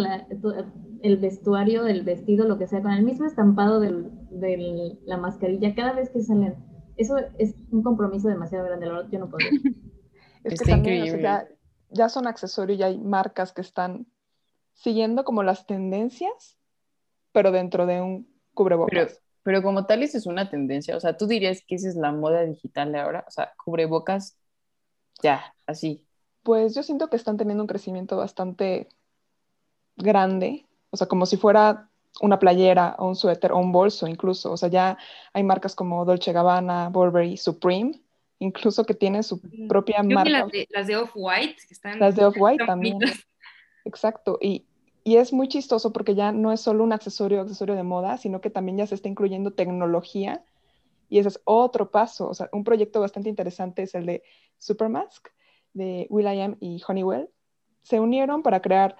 [1.01, 5.91] el vestuario, el vestido, lo que sea, con el mismo estampado de la mascarilla cada
[5.91, 6.55] vez que salen.
[6.95, 9.49] Eso es un compromiso demasiado grande, la verdad, yo no puedo.
[10.43, 11.21] es que también,
[11.91, 14.05] ya, son accesorios, ya hay marcas que están
[14.73, 16.58] siguiendo como las tendencias,
[17.39, 18.91] pero dentro de un cubrebocas.
[18.91, 19.11] Pero,
[19.43, 22.11] pero como tal, esa es una tendencia, o sea, tú dirías que esa es la
[22.11, 24.37] moda digital de ahora, o sea, cubrebocas
[25.23, 26.05] ya, así.
[26.43, 28.89] Pues yo siento que están teniendo un crecimiento bastante
[29.95, 34.51] grande, o sea, como si fuera una playera o un suéter o un bolso incluso,
[34.51, 34.97] o sea, ya
[35.31, 38.01] hay marcas como Dolce Gabbana, Burberry, Supreme,
[38.39, 40.29] incluso que tienen su propia marca.
[40.29, 41.55] las de, las de Off-White.
[41.99, 42.97] Las de Off-White también.
[43.85, 44.65] Exacto, y,
[45.09, 48.41] y, es muy chistoso porque ya no es solo un accesorio, accesorio de moda, sino
[48.41, 50.43] que también ya se está incluyendo tecnología
[51.09, 52.29] y ese es otro paso.
[52.29, 54.23] O sea, un proyecto bastante interesante es el de
[54.57, 55.27] Supermask
[55.73, 57.29] de Will.i.am y Honeywell.
[57.83, 58.95] Se unieron para crear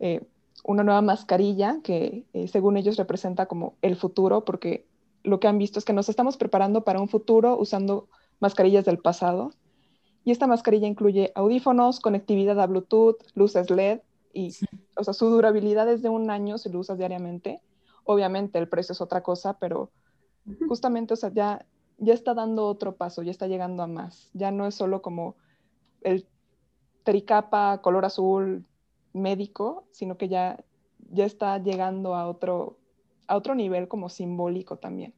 [0.00, 0.22] eh,
[0.64, 4.86] una nueva mascarilla que eh, según ellos representa como el futuro, porque
[5.24, 8.08] lo que han visto es que nos estamos preparando para un futuro usando
[8.40, 9.52] mascarillas del pasado.
[10.24, 14.00] Y esta mascarilla incluye audífonos, conectividad a Bluetooth, luces LED
[14.32, 14.54] y,
[14.96, 17.60] o sea, su durabilidad es de un año si lo usas diariamente.
[18.04, 19.90] Obviamente el precio es otra cosa, pero
[20.68, 21.66] justamente, o sea, ya,
[21.98, 24.30] ya está dando otro paso, ya está llegando a más.
[24.34, 25.36] Ya no es solo como
[26.02, 26.26] el
[27.02, 28.66] tricapa color azul
[29.12, 30.62] médico, sino que ya,
[31.10, 32.78] ya está llegando a otro,
[33.26, 35.14] a otro nivel como simbólico también.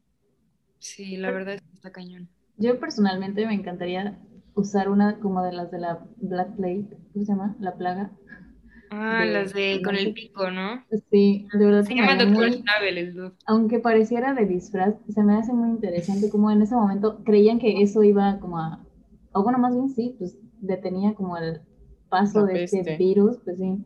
[0.78, 2.28] Sí, la verdad es que está cañón.
[2.56, 4.18] Yo personalmente me encantaría
[4.54, 7.56] usar una como de las de la Black Plague, ¿cómo se llama?
[7.60, 8.10] La plaga.
[8.90, 10.84] Ah, las de con el pico, ¿no?
[11.10, 11.84] Sí, de verdad.
[11.84, 13.14] Se llama Doctor Stables,
[13.46, 17.82] Aunque pareciera de disfraz, se me hace muy interesante como en ese momento creían que
[17.82, 18.84] eso iba como a,
[19.32, 21.60] o bueno, más bien sí, pues detenía como el
[22.08, 23.78] paso de este virus, pues sí.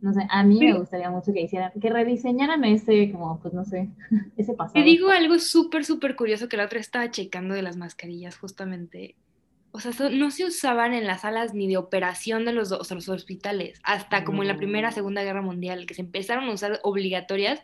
[0.00, 3.64] No sé, a mí me gustaría mucho que hicieran, que rediseñaran ese, como, pues no
[3.64, 3.88] sé,
[4.36, 4.74] ese pasado.
[4.74, 9.16] Te digo algo súper, súper curioso que la otra estaba checando de las mascarillas, justamente.
[9.72, 12.94] O sea, no se usaban en las salas ni de operación de los, o sea,
[12.94, 16.78] los hospitales, hasta como en la Primera, Segunda Guerra Mundial, que se empezaron a usar
[16.82, 17.60] obligatorias,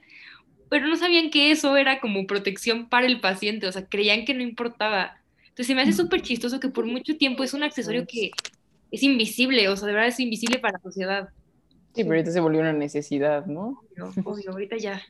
[0.70, 4.32] pero no sabían que eso era como protección para el paciente, o sea, creían que
[4.32, 5.18] no importaba.
[5.42, 8.30] Entonces se me hace súper chistoso que por mucho tiempo es un accesorio que
[8.90, 11.28] es invisible, o sea, de verdad es invisible para la sociedad.
[11.94, 13.82] Sí, pero ahorita se volvió una necesidad, ¿no?
[14.24, 15.02] Obvio, ahorita ya.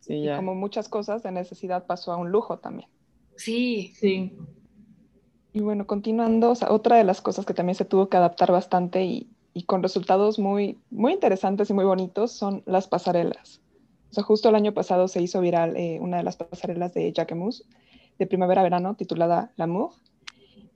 [0.00, 0.36] Sí, ya.
[0.36, 2.88] como muchas cosas, de necesidad pasó a un lujo también.
[3.36, 3.92] Sí.
[3.96, 4.32] Sí.
[5.56, 9.26] Y bueno, continuando, otra de las cosas que también se tuvo que adaptar bastante y,
[9.64, 13.62] con resultados muy, muy interesantes y muy bonitos son las pasarelas.
[14.10, 17.10] O sea, justo el año pasado se hizo viral eh, una de las pasarelas de
[17.10, 17.64] Jacquemus
[18.18, 19.92] de primavera-verano titulada L'amour,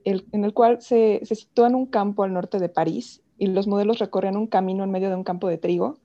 [0.04, 3.48] el, en el cual se, se sitúa en un campo al norte de París y
[3.48, 5.98] los modelos recorrían un camino en medio de un campo de trigo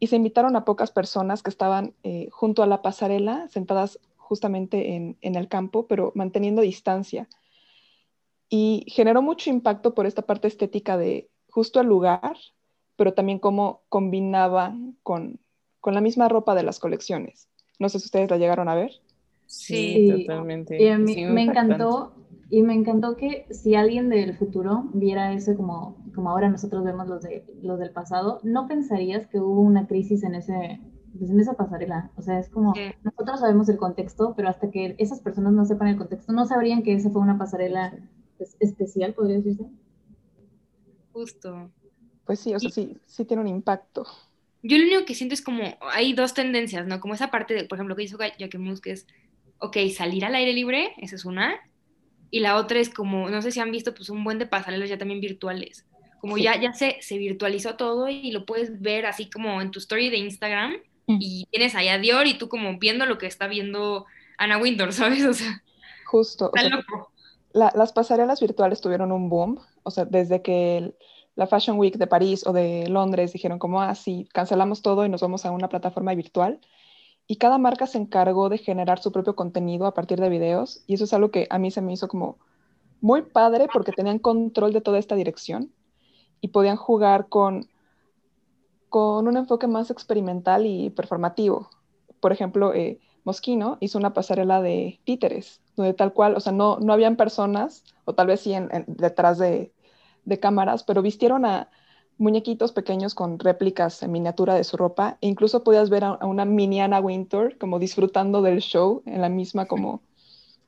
[0.00, 4.96] y se invitaron a pocas personas que estaban eh, junto a la pasarela, sentadas justamente
[4.96, 7.26] en, en el campo, pero manteniendo distancia
[8.54, 12.36] y generó mucho impacto por esta parte estética de justo el lugar,
[12.96, 15.40] pero también cómo combinaba con,
[15.80, 17.48] con la misma ropa de las colecciones.
[17.78, 18.90] No sé si ustedes la llegaron a ver.
[19.46, 20.82] Sí, totalmente.
[20.82, 22.12] Y a mí me encantó,
[22.50, 27.08] y me encantó que si alguien del futuro viera eso como, como ahora nosotros vemos
[27.08, 30.78] los, de, los del pasado, no pensarías que hubo una crisis en, ese,
[31.18, 32.10] pues en esa pasarela.
[32.18, 35.88] O sea, es como, nosotros sabemos el contexto, pero hasta que esas personas no sepan
[35.88, 37.94] el contexto, no sabrían que esa fue una pasarela
[38.60, 39.64] especial, podría decirse.
[41.12, 41.70] Justo.
[42.24, 44.06] Pues sí, o sea, sí, sí tiene un impacto.
[44.62, 47.00] Yo lo único que siento es como, hay dos tendencias, ¿no?
[47.00, 49.06] Como esa parte, de, por ejemplo, que hizo Jacquemus, que es,
[49.58, 51.60] ok, salir al aire libre, esa es una,
[52.30, 54.88] y la otra es como, no sé si han visto, pues un buen de pasarelas
[54.88, 55.86] ya también virtuales.
[56.20, 59.80] Como ya, ya se, se virtualizó todo y lo puedes ver así como en tu
[59.80, 60.76] story de Instagram
[61.08, 61.18] mm.
[61.20, 64.06] y tienes ahí a Dior y tú como viendo lo que está viendo
[64.38, 65.24] Anna Wintour, ¿sabes?
[65.24, 65.62] O sea,
[66.06, 66.52] justo.
[66.54, 67.11] Está loco
[67.52, 70.94] las pasarelas virtuales tuvieron un boom, o sea, desde que
[71.34, 73.94] la Fashion Week de París o de Londres dijeron como, ah,
[74.32, 76.60] cancelamos todo y nos vamos a una plataforma virtual.
[77.26, 80.82] Y cada marca se encargó de generar su propio contenido a partir de videos.
[80.86, 82.38] Y eso es algo que a mí se me hizo como
[83.00, 85.72] muy padre porque tenían control de toda esta dirección
[86.40, 87.70] y podían jugar con,
[88.90, 91.70] con un enfoque más experimental y performativo.
[92.20, 96.78] Por ejemplo, eh, Moschino hizo una pasarela de títeres, donde tal cual, o sea, no,
[96.78, 99.72] no habían personas, o tal vez sí en, detrás de,
[100.24, 101.70] de, cámaras, pero vistieron a
[102.18, 106.44] muñequitos pequeños con réplicas en miniatura de su ropa, e incluso podías ver a, una
[106.44, 110.02] mini Anna Winter como disfrutando del show en la misma como,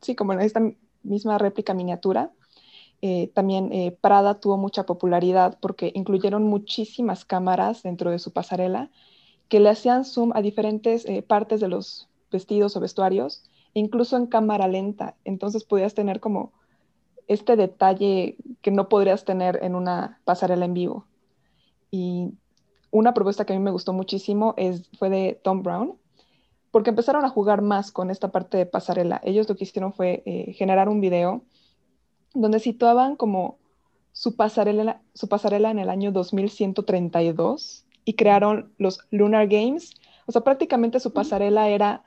[0.00, 0.60] sí, como en esta
[1.02, 2.32] misma réplica miniatura.
[3.02, 8.90] Eh, también eh, Prada tuvo mucha popularidad porque incluyeron muchísimas cámaras dentro de su pasarela
[9.48, 14.26] que le hacían zoom a diferentes eh, partes de los vestidos o vestuarios, incluso en
[14.26, 15.16] cámara lenta.
[15.24, 16.52] Entonces podías tener como
[17.26, 21.06] este detalle que no podrías tener en una pasarela en vivo.
[21.90, 22.32] Y
[22.90, 25.98] una propuesta que a mí me gustó muchísimo es, fue de Tom Brown,
[26.70, 29.20] porque empezaron a jugar más con esta parte de pasarela.
[29.24, 31.42] Ellos lo que hicieron fue eh, generar un video
[32.34, 33.58] donde situaban como
[34.12, 39.94] su pasarela, su pasarela en el año 2132 y crearon los Lunar Games.
[40.26, 42.04] O sea, prácticamente su pasarela era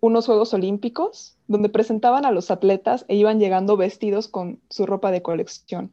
[0.00, 5.10] unos Juegos Olímpicos donde presentaban a los atletas e iban llegando vestidos con su ropa
[5.10, 5.92] de colección.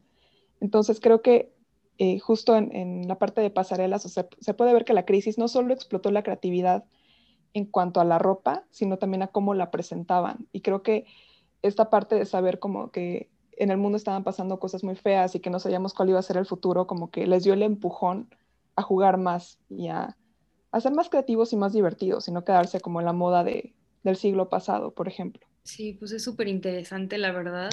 [0.60, 1.52] Entonces creo que
[1.98, 5.72] eh, justo en, la parte de pasarelas se puede ver que la crisis no solo
[5.72, 6.84] explotó la creatividad
[7.54, 10.48] en cuanto a la ropa, sino también a cómo la presentaban.
[10.52, 11.06] Y creo que
[11.62, 15.40] esta parte de saber como que en el mundo estaban pasando cosas muy feas y
[15.40, 18.28] que no sabíamos cuál iba a ser el futuro, como que les dio el empujón
[18.74, 20.16] a jugar más y a,
[20.72, 23.72] a ser más creativos y más divertidos y no quedarse como en la moda de,
[24.04, 25.44] del siglo pasado, por ejemplo.
[25.64, 27.70] Sí, pues es súper interesante, la verdad.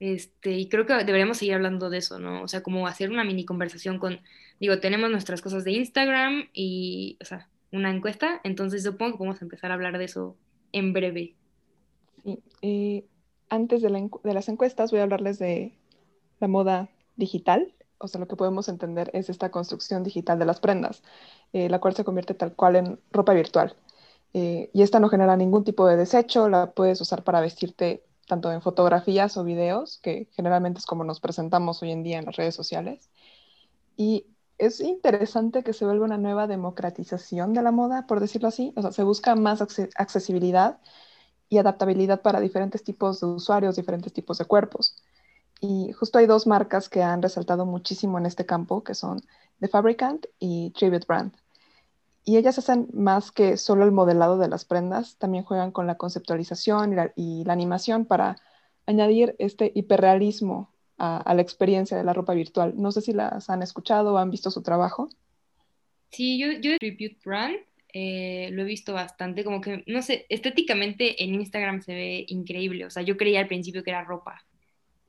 [0.00, 2.42] Este, y creo que deberíamos seguir hablando de eso, ¿no?
[2.42, 4.20] O sea, como hacer una mini conversación con,
[4.58, 9.42] digo, tenemos nuestras cosas de Instagram y, o sea, una encuesta, entonces supongo que podemos
[9.42, 10.36] empezar a hablar de eso
[10.72, 11.34] en breve.
[12.24, 13.04] Sí, y
[13.48, 13.90] antes de,
[14.34, 15.72] las encuestas voy a hablarles de
[16.40, 20.58] la moda digital, o sea, lo que podemos entender es esta construcción digital de las
[20.58, 21.02] prendas,
[21.52, 23.76] eh, la cual se convierte tal cual en ropa virtual.
[24.34, 28.50] Eh, y esta no genera ningún tipo de desecho, la puedes usar para vestirte tanto
[28.50, 32.36] en fotografías o videos, que generalmente es como nos presentamos hoy en día en las
[32.36, 33.10] redes sociales.
[33.96, 34.26] Y
[34.58, 38.72] es interesante que se vuelva una nueva democratización de la moda, por decirlo así.
[38.76, 40.78] O sea, se busca más accesibilidad
[41.48, 44.96] y adaptabilidad para diferentes tipos de usuarios, diferentes tipos de cuerpos.
[45.60, 49.20] Y justo hay dos marcas que han resaltado muchísimo en este campo, que son
[49.60, 51.41] The Fabricant y Tribute Brand.
[52.24, 55.96] Y ellas hacen más que solo el modelado de las prendas, también juegan con la
[55.96, 58.36] conceptualización y la, animación para
[58.86, 62.74] añadir este hiperrealismo a, la experiencia de la ropa virtual.
[62.76, 65.08] No sé si las han escuchado o han visto su trabajo.
[66.10, 67.56] Sí, yo, yo Tribute Brand
[67.92, 72.86] eh, lo he visto bastante, como que, no sé, estéticamente en Instagram se ve increíble,
[72.86, 74.46] o sea, yo creía al principio que era ropa.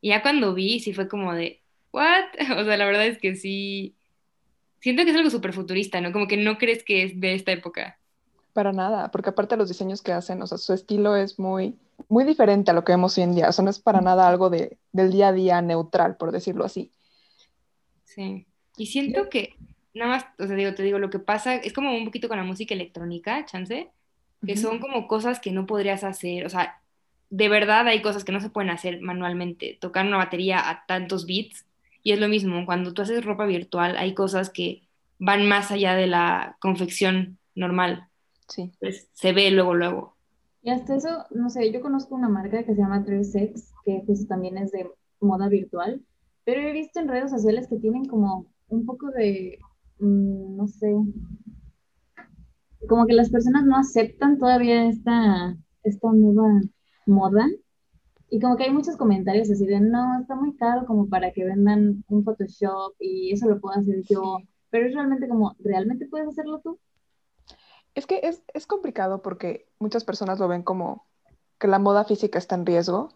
[0.01, 1.61] Y ya cuando vi, sí fue como de,
[1.93, 2.25] ¿what?
[2.59, 3.95] O sea, la verdad es que sí,
[4.83, 6.11] siento que es algo súper futurista, ¿no?
[6.11, 7.97] Como que no crees que es de esta época.
[8.51, 11.75] Para nada, porque aparte de los diseños que hacen, o sea, su estilo es muy,
[12.09, 13.47] muy diferente a lo que vemos hoy en día.
[13.47, 16.65] O sea, no es para nada algo de, del día a día neutral, por decirlo
[16.65, 16.91] así.
[18.03, 18.45] Sí.
[18.75, 19.55] Y siento que,
[19.93, 22.37] nada más, o sea, digo, te digo, lo que pasa es como un poquito con
[22.37, 23.89] la música electrónica, chance,
[24.45, 26.45] que son como cosas que no podrías hacer.
[26.45, 26.81] O sea,
[27.29, 29.77] de verdad hay cosas que no se pueden hacer manualmente.
[29.79, 31.65] Tocar una batería a tantos beats.
[32.03, 34.87] Y es lo mismo, cuando tú haces ropa virtual, hay cosas que
[35.19, 38.09] van más allá de la confección normal.
[38.49, 38.71] Sí.
[38.79, 40.15] Pues se ve luego, luego.
[40.61, 44.27] Y hasta eso, no sé, yo conozco una marca que se llama Dressex, que justo
[44.27, 44.89] también es de
[45.19, 46.01] moda virtual,
[46.45, 49.59] pero he visto en redes sociales que tienen como un poco de,
[49.99, 50.93] mm, no sé,
[52.87, 56.61] como que las personas no aceptan todavía esta, esta nueva
[57.05, 57.47] moda.
[58.33, 61.45] Y como que hay muchos comentarios así de, no, está muy caro como para que
[61.45, 64.39] vendan un Photoshop y eso lo puedo hacer yo.
[64.71, 66.79] Pero es realmente como, ¿realmente puedes hacerlo tú?
[67.93, 71.05] Es que es, es complicado porque muchas personas lo ven como
[71.59, 73.09] que la moda física está en riesgo,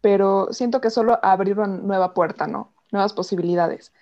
[0.00, 2.72] pero siento que solo abrir una nueva puerta, ¿no?
[2.92, 3.92] Nuevas posibilidades.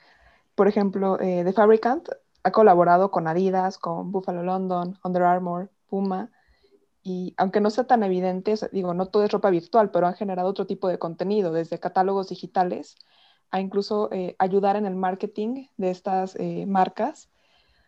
[0.55, 2.11] Por ejemplo, eh, The Fabricant
[2.43, 6.31] ha colaborado con Adidas, con Buffalo London, Under Armour, Puma,
[7.03, 10.49] y aunque no sea tan evidente, digo, no todo es ropa virtual, pero han generado
[10.49, 12.97] otro tipo de contenido, desde catálogos digitales
[13.51, 17.31] a incluso eh, ayudar en el marketing de estas eh, marcas,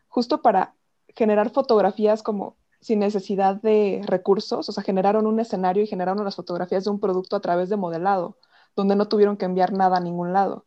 [0.08, 0.74] justo para
[1.08, 6.34] generar fotografías como sin necesidad de recursos, o sea, generaron un escenario y generaron las
[6.36, 8.38] fotografías de un producto a través de modelado,
[8.74, 10.66] donde no tuvieron que enviar nada a ningún lado.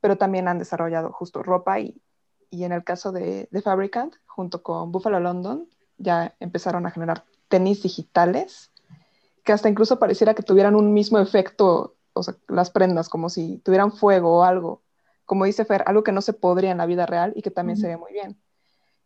[0.00, 2.00] Pero también han desarrollado justo ropa y,
[2.50, 7.24] y en el caso de, de Fabricant, junto con Buffalo London, ya empezaron a generar
[7.54, 8.72] tenis digitales
[9.44, 13.58] que hasta incluso pareciera que tuvieran un mismo efecto, o sea, las prendas, como si
[13.58, 14.82] tuvieran fuego o algo.
[15.24, 17.76] Como dice Fer, algo que no se podría en la vida real y que también
[17.76, 18.36] se ve muy bien.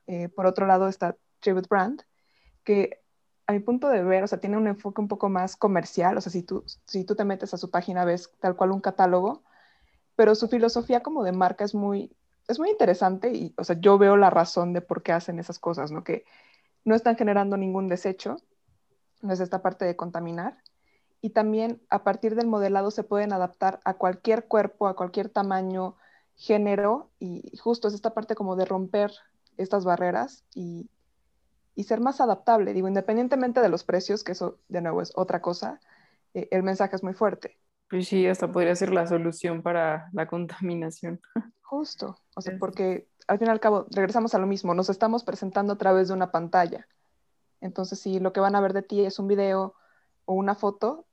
[0.06, 2.00] Eh, por otro lado está Tribute Brand,
[2.64, 3.02] que
[3.46, 6.22] a mi punto de ver, o sea, tiene un enfoque un poco más comercial, o
[6.22, 9.42] sea, si tú, si tú te metes a su página ves tal cual un catálogo,
[10.16, 12.16] pero su filosofía como de marca es muy,
[12.48, 15.58] es muy interesante y, o sea, yo veo la razón de por qué hacen esas
[15.58, 16.02] cosas, ¿no?
[16.02, 16.24] Que
[16.88, 18.38] no están generando ningún desecho,
[19.20, 20.56] no es esta parte de contaminar,
[21.20, 25.96] y también a partir del modelado se pueden adaptar a cualquier cuerpo, a cualquier tamaño,
[26.36, 29.12] género, y justo es esta parte como de romper
[29.58, 30.88] estas barreras y,
[31.84, 32.72] ser más adaptable.
[32.72, 35.80] Digo, independientemente de los precios, que eso de nuevo es otra cosa,
[36.34, 37.56] eh, el mensaje es muy fuerte.
[37.88, 41.20] Pues sí, hasta podría ser la solución para la contaminación.
[41.62, 45.22] Justo, o sea, porque al fin y al cabo regresamos a lo mismo, nos estamos
[45.22, 46.88] presentando a través de una pantalla.
[47.60, 49.74] Entonces, si lo que van a ver de ti es un video
[50.24, 51.06] o una foto,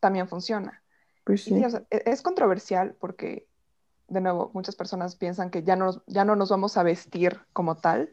[0.00, 0.82] también funciona.
[1.24, 1.54] Pues sí.
[1.54, 3.46] E, es controversial porque
[4.08, 7.76] de nuevo, muchas personas piensan que ya no, ya no nos vamos a vestir como
[7.76, 8.12] tal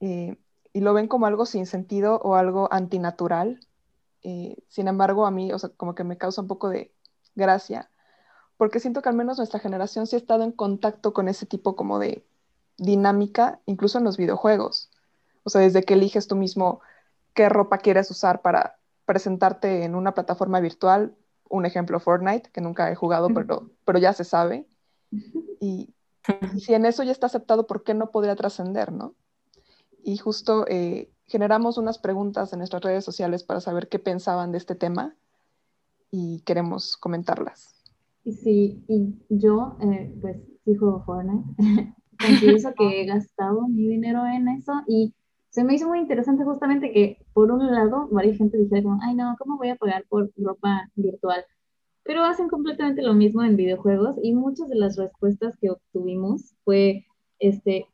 [0.00, 0.38] eh,
[0.72, 3.60] y lo ven como algo sin sentido o algo antinatural.
[4.22, 6.94] Eh, sin embargo, a mí, o sea, como que me causa un poco de
[7.34, 7.90] gracia,
[8.56, 11.76] porque siento que al menos nuestra generación sí ha estado en contacto con ese tipo
[11.76, 12.24] como de
[12.82, 14.90] dinámica, incluso en los videojuegos.
[15.44, 16.80] O sea, desde que eliges tú mismo
[17.34, 21.14] qué ropa quieres usar para presentarte en una plataforma virtual,
[21.48, 24.66] un ejemplo Fortnite, que nunca he jugado, pero, pero ya se sabe,
[25.60, 25.94] y,
[26.58, 29.14] si en eso ya está aceptado, ¿por qué no podría trascender, no?
[30.04, 34.58] Y justo eh, generamos unas preguntas en nuestras redes sociales para saber qué pensaban de
[34.58, 35.16] este tema
[36.12, 37.74] y queremos comentarlas.
[38.24, 41.94] Sí, y yo, eh, pues, sí juego Fortnite.
[42.24, 45.14] Confieso que he gastado mi dinero en eso y
[45.50, 49.14] se me hizo muy interesante justamente que, por un lado, varias gente dijera como, ay,
[49.14, 51.44] no, ¿cómo voy a pagar por ropa virtual?
[52.04, 57.06] pero hacen completamente lo mismo en videojuegos y muchas de las respuestas que obtuvimos fue
[57.38, 57.86] este,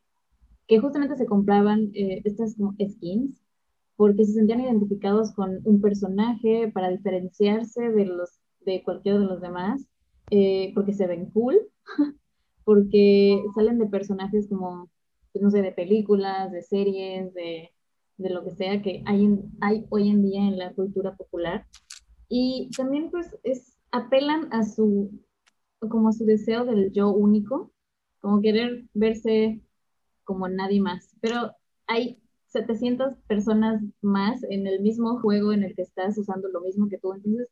[0.66, 2.56] que justamente se compraban eh, estas
[2.88, 3.42] skins
[3.96, 9.40] porque se sentían identificados con un personaje para diferenciarse de, los, de cualquiera de los
[9.40, 9.84] demás,
[10.30, 11.56] eh, porque se ven cool,
[12.68, 14.90] porque salen de personajes como,
[15.32, 17.70] pues, no sé, de películas, de series, de,
[18.18, 19.26] de lo que sea que hay,
[19.62, 21.66] hay hoy en día en la cultura popular.
[22.28, 25.10] Y también pues es apelan a su,
[25.80, 27.72] como a su deseo del yo único,
[28.20, 29.62] como querer verse
[30.24, 31.16] como nadie más.
[31.22, 31.52] Pero
[31.86, 36.86] hay 700 personas más en el mismo juego en el que estás usando lo mismo
[36.90, 37.14] que tú.
[37.14, 37.48] Entonces,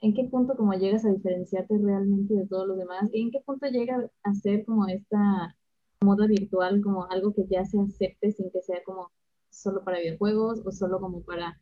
[0.00, 3.40] en qué punto como llegas a diferenciarte realmente de todos los demás y en qué
[3.40, 5.56] punto llega a ser como esta
[6.00, 9.10] moda virtual como algo que ya se acepte sin que sea como
[9.50, 11.60] solo para videojuegos o solo como para,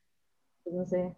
[0.63, 1.17] pues no sé.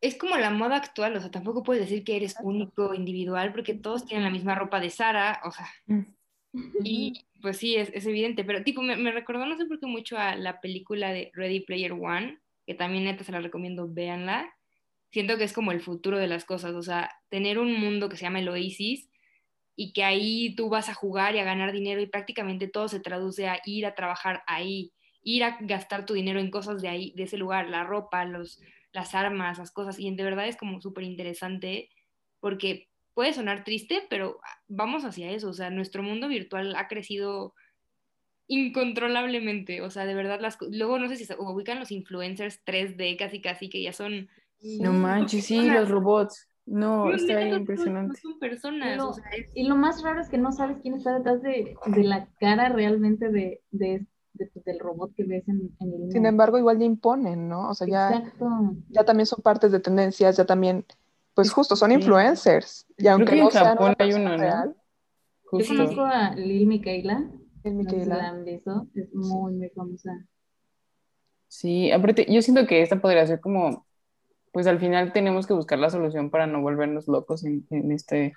[0.00, 3.74] Es como la moda actual, o sea, tampoco puedes decir que eres único, individual, porque
[3.74, 6.04] todos tienen la misma ropa de Sara, o sea, mm.
[6.84, 9.86] y pues sí, es, es evidente, pero tipo, me, me, recordó, no sé por qué
[9.86, 14.55] mucho a la película de Ready Player One, que también neta se la recomiendo, véanla.
[15.16, 18.18] Siento que es como el futuro de las cosas, o sea, tener un mundo que
[18.18, 19.08] se llama el Oasis
[19.74, 23.00] y que ahí tú vas a jugar y a ganar dinero y prácticamente todo se
[23.00, 24.92] traduce a ir a trabajar ahí,
[25.22, 28.60] ir a gastar tu dinero en cosas de ahí, de ese lugar, la ropa, los,
[28.92, 31.88] las armas, las cosas, y de verdad es como súper interesante
[32.38, 34.38] porque puede sonar triste, pero
[34.68, 37.54] vamos hacia eso, o sea, nuestro mundo virtual ha crecido
[38.48, 43.16] incontrolablemente, o sea, de verdad, las, luego no sé si se ubican los influencers 3D
[43.16, 44.28] casi casi que ya son...
[44.60, 46.48] No manches, sí, los robots.
[46.66, 48.20] No, está impresionante.
[48.20, 48.98] son personas.
[49.54, 52.68] Y lo, más raro es que no sabes quién está detrás de, de la cara
[52.70, 57.48] realmente de, de, del robot que ves en, en el Sin embargo, igual ya imponen,
[57.48, 57.70] ¿no?
[57.70, 58.32] O sea, ya,
[58.88, 60.84] ya también son partes de tendencias, ya también,
[61.34, 62.84] pues justo son influencers.
[62.98, 64.76] Y aunque no sean hay uno, real,
[65.52, 67.30] Yo conozco a Lil Miquela.
[67.62, 68.32] Lil Miquela.
[68.64, 70.10] No es muy, muy famosa.
[71.46, 73.85] Sí, aparte, yo siento que esta podría ser como
[74.56, 78.32] pues al final tenemos que buscar la solución para no volvernos locos en, en este,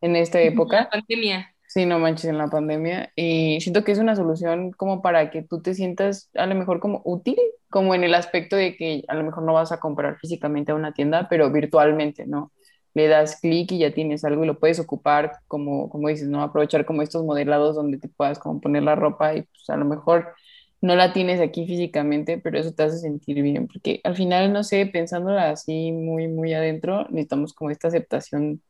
[0.00, 0.80] en esta época.
[0.80, 1.54] La pandemia.
[1.68, 3.12] Sí, no manches, en la pandemia.
[3.14, 6.80] Y siento que es una solución como para que tú te sientas a lo mejor
[6.80, 10.18] como útil, como en el aspecto de que a lo mejor no vas a comprar
[10.18, 12.50] físicamente a una tienda, pero virtualmente, ¿no?
[12.94, 16.42] Le das clic y ya tienes algo y lo puedes ocupar como, como dices, ¿no?
[16.42, 19.84] Aprovechar como estos modelados donde te puedas como poner la ropa y pues a lo
[19.84, 20.34] mejor
[20.82, 24.64] no la tienes aquí físicamente, pero eso te hace sentir bien, porque al final, no
[24.64, 28.62] sé, pensándola así muy, muy adentro, necesitamos como esta aceptación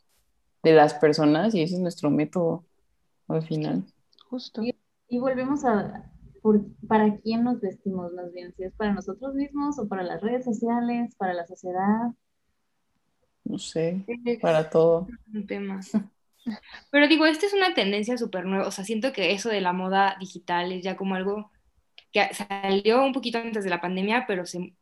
[0.63, 2.65] de las personas y ese es nuestro método
[3.29, 3.85] al final.
[4.29, 4.63] Justo.
[4.63, 6.11] Y, volvemos a,
[6.43, 8.53] por, ¿para quién nos vestimos más bien?
[8.57, 12.11] Si es para nosotros mismos o para las redes sociales, para la sociedad.
[13.45, 14.05] No sé,
[14.41, 15.09] para todo.
[15.33, 15.81] Un tema.
[16.91, 19.73] Pero digo, esta es una tendencia súper nueva, o sea, siento que eso de la
[19.73, 21.51] moda digital es ya como algo
[22.13, 24.75] que salió un poquito antes de la pandemia, pero se,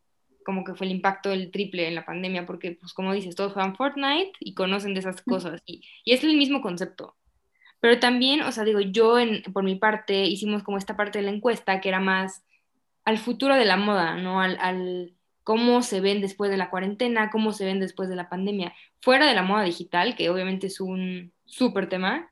[0.44, 3.52] como que fue el impacto el triple en la pandemia, porque, pues como dices, todos
[3.52, 7.16] juegan Fortnite y conocen de esas cosas, y, y es el mismo concepto.
[7.80, 11.24] Pero también, o sea, digo, yo en, por mi parte hicimos como esta parte de
[11.24, 12.44] la encuesta que era más
[13.04, 14.40] al futuro de la moda, ¿no?
[14.40, 15.14] Al, al
[15.44, 19.26] cómo se ven después de la cuarentena, cómo se ven después de la pandemia, fuera
[19.26, 22.30] de la moda digital, que obviamente es un súper tema,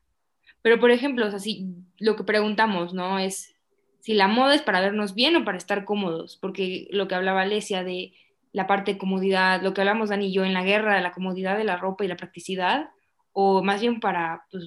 [0.61, 1.65] pero por ejemplo, o sea, si
[1.97, 3.17] lo que preguntamos, ¿no?
[3.19, 3.55] Es
[3.99, 7.41] si la moda es para vernos bien o para estar cómodos, porque lo que hablaba
[7.41, 8.13] Alesia de
[8.53, 11.11] la parte de comodidad, lo que hablamos Dani y yo en la guerra, de la
[11.11, 12.89] comodidad de la ropa y la practicidad,
[13.33, 14.63] o más bien para pues,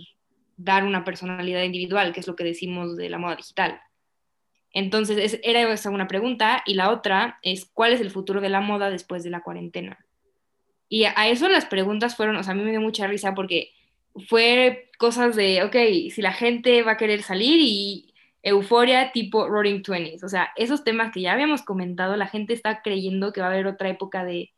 [0.57, 3.81] dar una personalidad individual, que es lo que decimos de la moda digital.
[4.73, 8.61] Entonces, era esa una pregunta, y la otra es, ¿cuál es el futuro de la
[8.61, 9.99] moda después de la cuarentena?
[10.89, 13.73] Y a eso las preguntas fueron, o sea, a mí me dio mucha risa porque
[14.29, 18.10] fue cosas de, ok, si la gente va a querer salir y
[18.43, 20.25] euforia tipo Roaring Twenties.
[20.25, 23.51] O sea, esos temas que ya habíamos comentado, la gente está creyendo que va a
[23.51, 24.53] haber otra época de,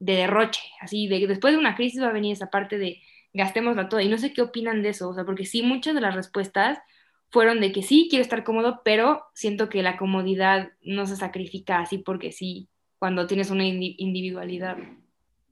[0.00, 3.02] derroche, así, de después de una crisis va a venir esa parte de
[3.32, 4.02] gastémosla toda.
[4.02, 6.78] Y no sé qué opinan de eso, o sea, porque sí, muchas de las respuestas
[7.30, 11.80] fueron de que sí, quiero estar cómodo, pero siento que la comodidad no se sacrifica
[11.80, 12.68] así porque sí,
[12.98, 14.78] cuando tienes una individualidad.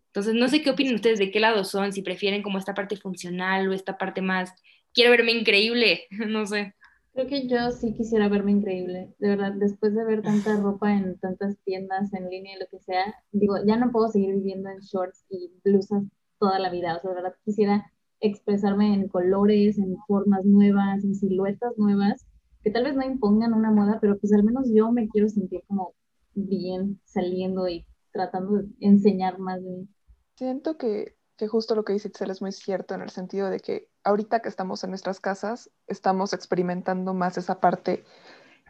[0.07, 2.97] Entonces, no sé qué opinan ustedes, de qué lado son, si prefieren como esta parte
[2.97, 4.55] funcional o esta parte más,
[4.95, 6.75] quiero verme increíble, no sé.
[7.17, 11.19] Creo que yo sí quisiera verme increíble, de verdad, después de ver tanta ropa en
[11.19, 14.81] tantas tiendas en línea y lo que sea, digo, ya no puedo seguir viviendo en
[14.81, 16.05] shorts y blusas
[16.39, 17.91] toda la vida, o sea, de verdad quisiera
[18.21, 22.27] expresarme en colores, en formas nuevas, en siluetas nuevas,
[22.63, 25.63] que tal vez no impongan una moda, pero pues al menos yo me quiero sentir
[25.69, 25.95] como
[26.35, 29.89] bien saliendo y tratando de enseñar más de mí.
[30.35, 33.61] Siento que, que justo lo que dice Itzel es muy cierto en el sentido de
[33.61, 38.05] que ahorita que estamos en nuestras casas, estamos experimentando más esa parte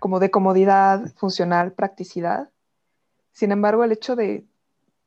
[0.01, 2.51] como de comodidad, funcional, practicidad.
[3.33, 4.47] Sin embargo, el hecho de,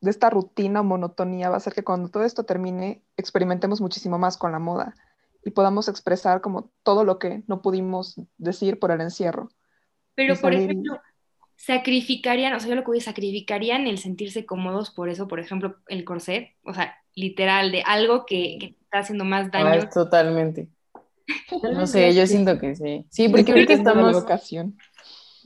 [0.01, 4.37] esta rutina o monotonía va a hacer que cuando todo esto termine, experimentemos muchísimo más
[4.37, 4.95] con la moda
[5.43, 9.49] y podamos expresar como todo lo que no pudimos decir por el encierro.
[10.15, 10.99] Pero, por ejemplo,
[11.55, 15.77] sacrificarían, o sea, yo lo que voy, sacrificarían el sentirse cómodos por eso, por ejemplo,
[15.87, 19.89] el corset, o sea, literal, de algo que, está haciendo más ah, daño.
[19.93, 20.67] totalmente.
[21.61, 23.05] No sé, yo siento que sí.
[23.09, 24.25] Sí, porque ahorita estamos,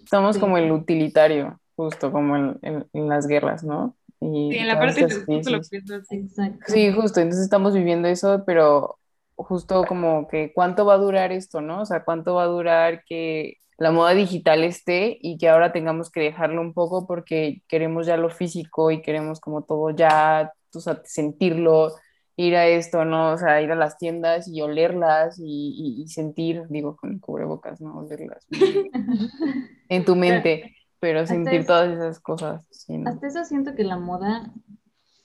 [0.02, 3.96] estamos como el utilitario, justo como en, las guerras, ¿no?
[4.22, 6.30] Y sí, en la parte de justo lo pienso así.
[6.68, 8.98] Sí, justo, entonces estamos viviendo eso, pero
[9.36, 11.82] justo como que cuánto va a durar esto, ¿no?
[11.82, 16.10] O sea, cuánto va a durar que la moda digital esté y que ahora tengamos
[16.10, 20.82] que dejarlo un poco porque queremos ya lo físico y queremos como todo ya, tú
[20.82, 21.94] sabes, sentirlo,
[22.36, 23.34] ir a esto, ¿no?
[23.34, 28.00] O sea, ir a las tiendas y olerlas y, sentir, digo, con cubrebocas, ¿no?
[28.00, 28.46] Olerlas
[29.90, 32.66] en tu mente, pero sentir todas esas cosas.
[33.06, 34.52] Hasta eso siento que la moda,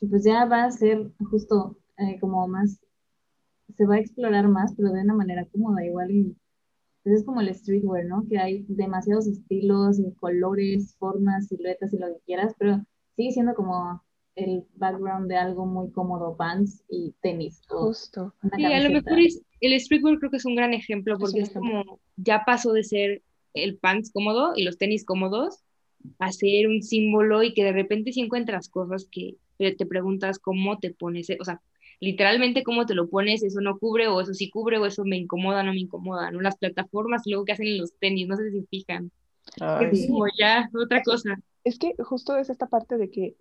[0.08, 2.78] pues ya va a ser justo eh, como más,
[3.76, 6.36] se va a explorar más, pero de una manera cómoda, igual y
[7.02, 8.26] pues es como el streetwear, ¿no?
[8.28, 12.82] Que hay demasiados estilos, colores, formas, siluetas y lo que quieras, pero
[13.16, 14.02] sigue siendo como
[14.38, 17.62] el background de algo muy cómodo, pants y tenis.
[17.68, 18.34] Justo.
[18.56, 21.50] Sí, a lo mejor es, el streetwear creo que es un gran ejemplo porque es,
[21.50, 23.22] como ya pasó de ser
[23.54, 25.64] el pants cómodo y los tenis cómodos
[26.18, 30.78] a ser un símbolo y que de repente si encuentras cosas que te preguntas cómo
[30.78, 31.60] te pones, o sea,
[32.00, 35.16] literalmente cómo te lo pones, eso no cubre o eso sí cubre o eso me
[35.16, 36.40] incomoda, no me incomoda, ¿no?
[36.40, 39.10] Las plataformas luego que hacen en los tenis, no sé si fijan.
[39.90, 41.40] es como ya otra cosa.
[41.64, 43.34] Es que justo es esta parte de que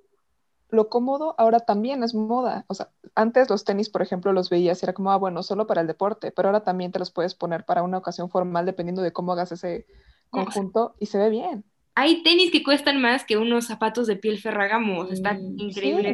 [0.69, 2.65] lo cómodo ahora también es moda.
[2.67, 5.67] O sea, antes los tenis, por ejemplo, los veías y era como, ah, bueno, solo
[5.67, 9.01] para el deporte, pero ahora también te los puedes poner para una ocasión formal dependiendo
[9.01, 9.85] de cómo hagas ese
[10.29, 11.63] conjunto y se ve bien.
[11.95, 16.13] Hay tenis que cuestan más que unos zapatos de piel ferragamo, está increíble.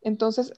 [0.00, 0.52] Entonces,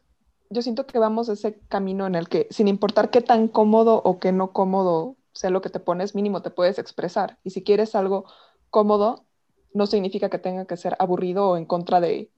[0.51, 4.21] yo siento que vamos ese camino en el que, sin importar qué tan cómodo o
[4.21, 7.39] qué no cómodo sea lo que te pones, mínimo te puedes expresar.
[7.43, 8.27] Y si quieres algo
[8.71, 9.25] cómodo,
[9.73, 12.31] no significa que tenga que ser aburrido o en contra de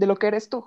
[0.00, 0.64] de lo que eres tú.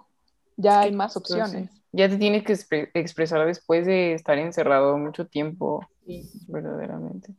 [0.55, 1.71] Ya hay más opciones.
[1.91, 5.87] Ya te tienes que expresar después de estar encerrado mucho tiempo,
[6.47, 7.33] verdaderamente.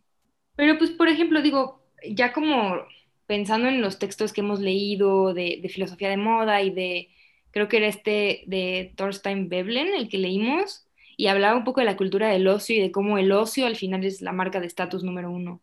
[0.56, 2.82] Pero pues, por ejemplo, digo, ya como
[3.26, 7.08] pensando en los textos que hemos leído de, de filosofía de moda y de,
[7.52, 10.86] creo que era este de Thorstein Veblen, el que leímos,
[11.16, 13.76] y hablaba un poco de la cultura del ocio y de cómo el ocio al
[13.76, 15.60] final es la marca de estatus número uno.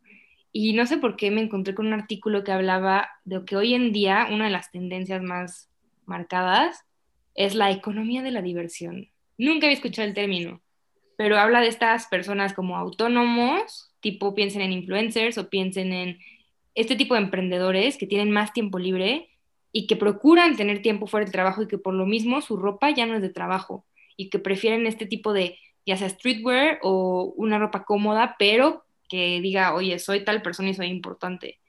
[0.53, 3.73] Y no sé por qué me encontré con un artículo que hablaba de que hoy
[3.73, 5.70] en día una de las tendencias más
[6.11, 6.85] marcadas
[7.33, 9.09] es la economía de la diversión.
[9.37, 10.61] Nunca había escuchado el término,
[11.17, 16.19] pero habla de estas personas como autónomos, tipo piensen en influencers o piensen en
[16.75, 19.29] este tipo de emprendedores que tienen más tiempo libre
[19.71, 22.91] y que procuran tener tiempo fuera del trabajo y que por lo mismo su ropa
[22.91, 23.85] ya no es de trabajo
[24.17, 29.41] y que prefieren este tipo de, ya sea streetwear o una ropa cómoda, pero que
[29.41, 31.59] diga, oye, soy tal persona y soy importante.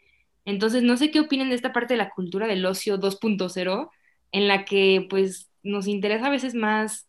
[0.44, 3.90] Entonces, no sé qué opinen de esta parte de la cultura del ocio 2.0,
[4.32, 7.08] en la que pues nos interesa a veces más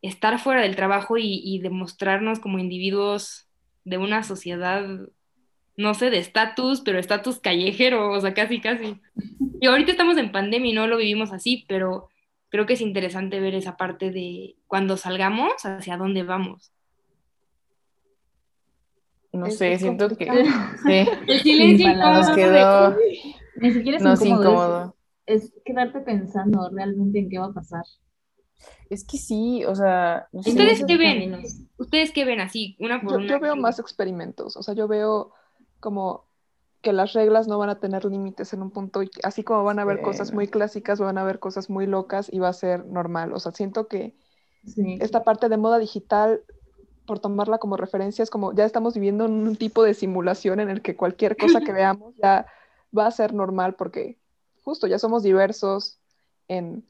[0.00, 3.48] estar fuera del trabajo y, demostrarnos como individuos
[3.84, 4.86] de una sociedad,
[5.76, 9.00] no sé, de estatus, pero estatus callejero, o sea, casi, casi.
[9.60, 12.08] Y ahorita estamos en pandemia y no lo vivimos así, pero
[12.48, 16.72] creo que es interesante ver esa parte de cuando salgamos, hacia dónde vamos.
[19.32, 21.08] No sé, siento que sí.
[21.26, 22.96] el silencio nos quedó
[23.56, 24.95] Ni siquiera es incómodo
[25.26, 27.84] es quedarte pensando realmente en qué va a pasar.
[28.88, 30.28] Es que sí, o sea...
[30.32, 31.42] ¿Ustedes qué ven?
[31.76, 32.76] ¿Ustedes qué ven así?
[32.80, 35.32] Una por yo, Yo veo más experimentos, o sea, yo veo
[35.80, 36.24] como
[36.80, 39.80] que las reglas no van a tener límites en un punto, y así como van
[39.80, 42.86] a haber cosas muy clásicas, van a haber cosas muy locas y va a ser
[42.86, 43.32] normal.
[43.32, 44.14] O sea, siento que
[45.00, 46.42] esta parte de moda digital,
[47.04, 50.70] por tomarla como referencia, es como ya estamos viviendo en un tipo de simulación en
[50.70, 52.46] el que cualquier cosa que veamos ya
[52.96, 54.18] va a ser normal porque
[54.66, 56.00] justo ya somos diversos
[56.48, 56.84] en,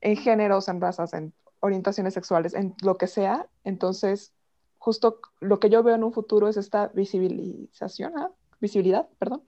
[0.00, 3.48] géneros, en razas, en orientaciones sexuales, en lo que sea.
[3.64, 4.32] Entonces,
[4.78, 8.30] justo lo que yo veo en un futuro es esta visibilización, ¿ah?
[8.60, 9.42] visibilidad, perdón,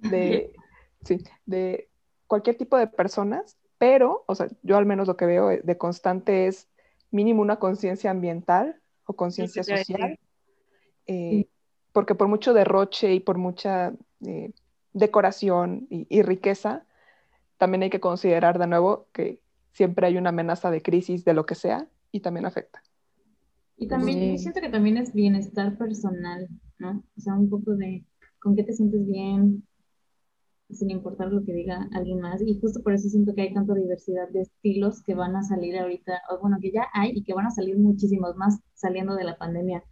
[0.00, 0.52] de,
[1.46, 1.88] de
[2.26, 6.46] cualquier tipo de personas, pero, o sea, yo al menos lo que veo de constante
[6.46, 6.68] es
[7.10, 10.18] mínimo una conciencia ambiental o conciencia social,
[11.06, 11.46] eh,
[11.92, 13.94] porque por mucho derroche y por mucha
[14.26, 14.52] eh,
[14.92, 16.84] decoración y, riqueza,
[17.64, 19.40] también hay que considerar de nuevo que
[19.72, 22.82] siempre hay una amenaza de crisis de lo que sea y también afecta.
[23.78, 26.46] Y también yo siento que también es bienestar personal,
[26.78, 27.02] ¿no?
[27.16, 28.04] O sea, un poco de
[28.38, 29.66] con qué te sientes bien,
[30.68, 32.42] sin importar lo que diga alguien más.
[32.42, 35.78] Y justo por eso siento que hay tanta diversidad de estilos que van a salir
[35.78, 39.24] ahorita, o bueno, que ya hay y que van a salir muchísimos más saliendo de
[39.24, 39.82] la pandemia.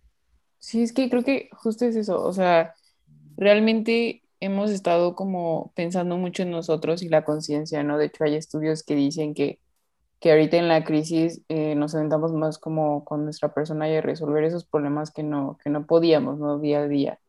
[0.59, 2.75] Sí, es que creo que justo es eso, o sea,
[3.39, 7.97] realmente hemos estado como pensando mucho en nosotros y la conciencia, ¿no?
[7.97, 9.61] De hecho, hay estudios que dicen que,
[10.19, 14.01] que ahorita en la crisis eh, nos sentamos más como con nuestra persona y a
[14.01, 16.59] resolver esos problemas que no, que no podíamos, ¿no?
[16.59, 17.21] Día a día.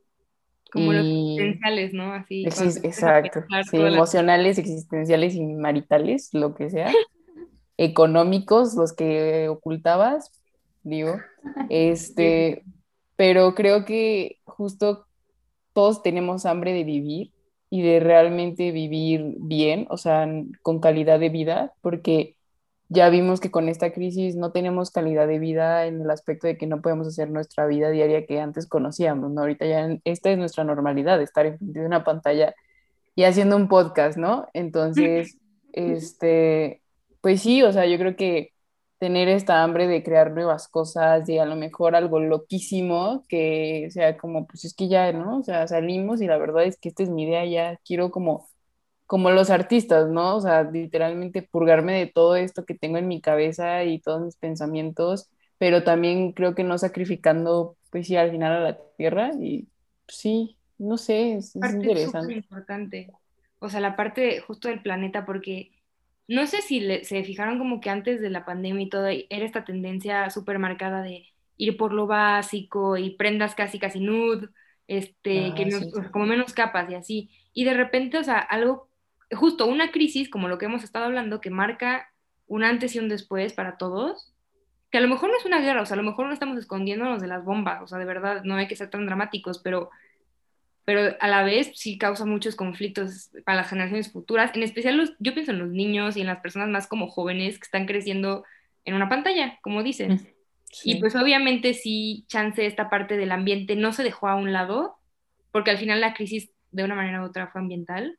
[0.72, 2.14] Como los existenciales, ¿no?
[2.14, 2.46] Así.
[2.46, 3.44] exacto.
[3.70, 6.92] Sí, emocionales, existenciales y maritales, lo que sea.
[7.78, 10.32] Económicos, los que ocultabas,
[10.82, 11.18] digo.
[11.70, 12.64] Este,
[13.18, 15.06] pero creo que justo
[15.74, 17.32] todos tenemos hambre de vivir
[17.70, 20.28] y de realmente vivir bien, o sea,
[20.62, 22.36] con calidad de vida, porque
[22.90, 26.58] ya vimos que con esta crisis no tenemos calidad de vida en el aspecto de
[26.58, 29.42] que no podemos hacer nuestra vida diaria que antes conocíamos, ¿no?
[29.42, 32.54] Ahorita ya esta es nuestra normalidad, estar enfrente de una pantalla
[33.16, 34.48] y haciendo un podcast, ¿no?
[34.54, 35.38] Entonces,
[35.74, 36.84] este,
[37.22, 38.53] pues sí, o sea, yo creo que
[39.04, 44.18] tener esta hambre de crear nuevas cosas, de a lo mejor algo loquísimo, que sea
[44.18, 45.40] como, pues es que ya, ¿no?
[45.40, 48.48] O sea, salimos y la verdad es que esta es mi idea, ya quiero como
[49.08, 50.38] como los artistas, ¿no?
[50.38, 54.38] O sea, literalmente purgarme de todo esto que tengo en mi cabeza y todos mis
[54.38, 59.68] pensamientos, pero también creo que no sacrificando, pues sí, al final a la tierra y
[60.06, 62.36] pues, sí, no sé, es, es interesante.
[62.36, 63.12] importante.
[63.60, 65.73] O sea, la parte justo del planeta, porque
[66.28, 69.66] no sé si se fijaron como que antes de la pandemia y todo, era esta
[69.66, 74.50] tendencia súper marcada de ir por lo básico y prendas casi, casi nude,
[74.88, 75.70] este, ah, que
[76.12, 77.30] como menos capas y así.
[77.54, 78.90] Y de repente, o sea, algo
[79.36, 82.12] justo una crisis como lo que hemos estado hablando, que marca
[82.48, 84.34] un antes y un después para todos,
[84.92, 86.58] que a lo mejor no es una guerra, o sea, a lo mejor no estamos
[86.58, 89.90] escondiéndonos de las bombas, o sea, de verdad, no hay que ser tan dramáticos, pero,
[90.86, 95.14] pero a la vez sí causa muchos conflictos para las generaciones futuras, en especial los,
[95.20, 98.44] yo pienso en los niños y en las personas más como jóvenes que están creciendo
[98.86, 100.28] en una pantalla, como dicen.
[100.84, 104.98] Y pues obviamente sí, chance esta parte del ambiente no se dejó a un lado,
[105.52, 108.18] porque al final la crisis de una manera u otra fue ambiental,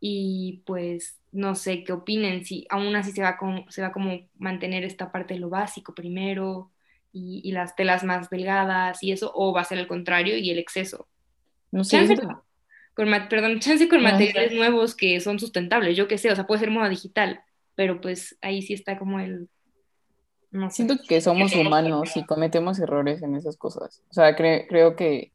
[0.00, 4.20] y pues no sé qué opinen, si aún así se va, con, se va como
[4.36, 6.70] mantener esta parte de lo básico primero
[7.12, 10.58] y, las telas más delgadas y eso, o va a ser el contrario y el
[10.58, 11.08] exceso.
[11.70, 11.96] No sé.
[11.98, 12.16] Chance
[12.94, 16.60] con, perdón, chance con materiales nuevos que son sustentables, yo qué sé, o sea, puede
[16.60, 17.40] ser moda digital,
[17.74, 19.48] pero pues ahí sí está como el...
[20.50, 24.02] No Siento que somos humanos y cometemos errores en esas cosas.
[24.08, 25.32] O sea, creo que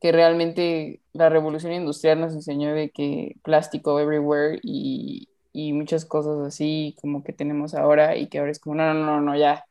[0.00, 6.38] que realmente la revolución industrial nos enseñó de que plástico everywhere y, y, muchas cosas
[6.46, 9.64] así como que tenemos ahora y que ahora es como, no, no, no, no, ya,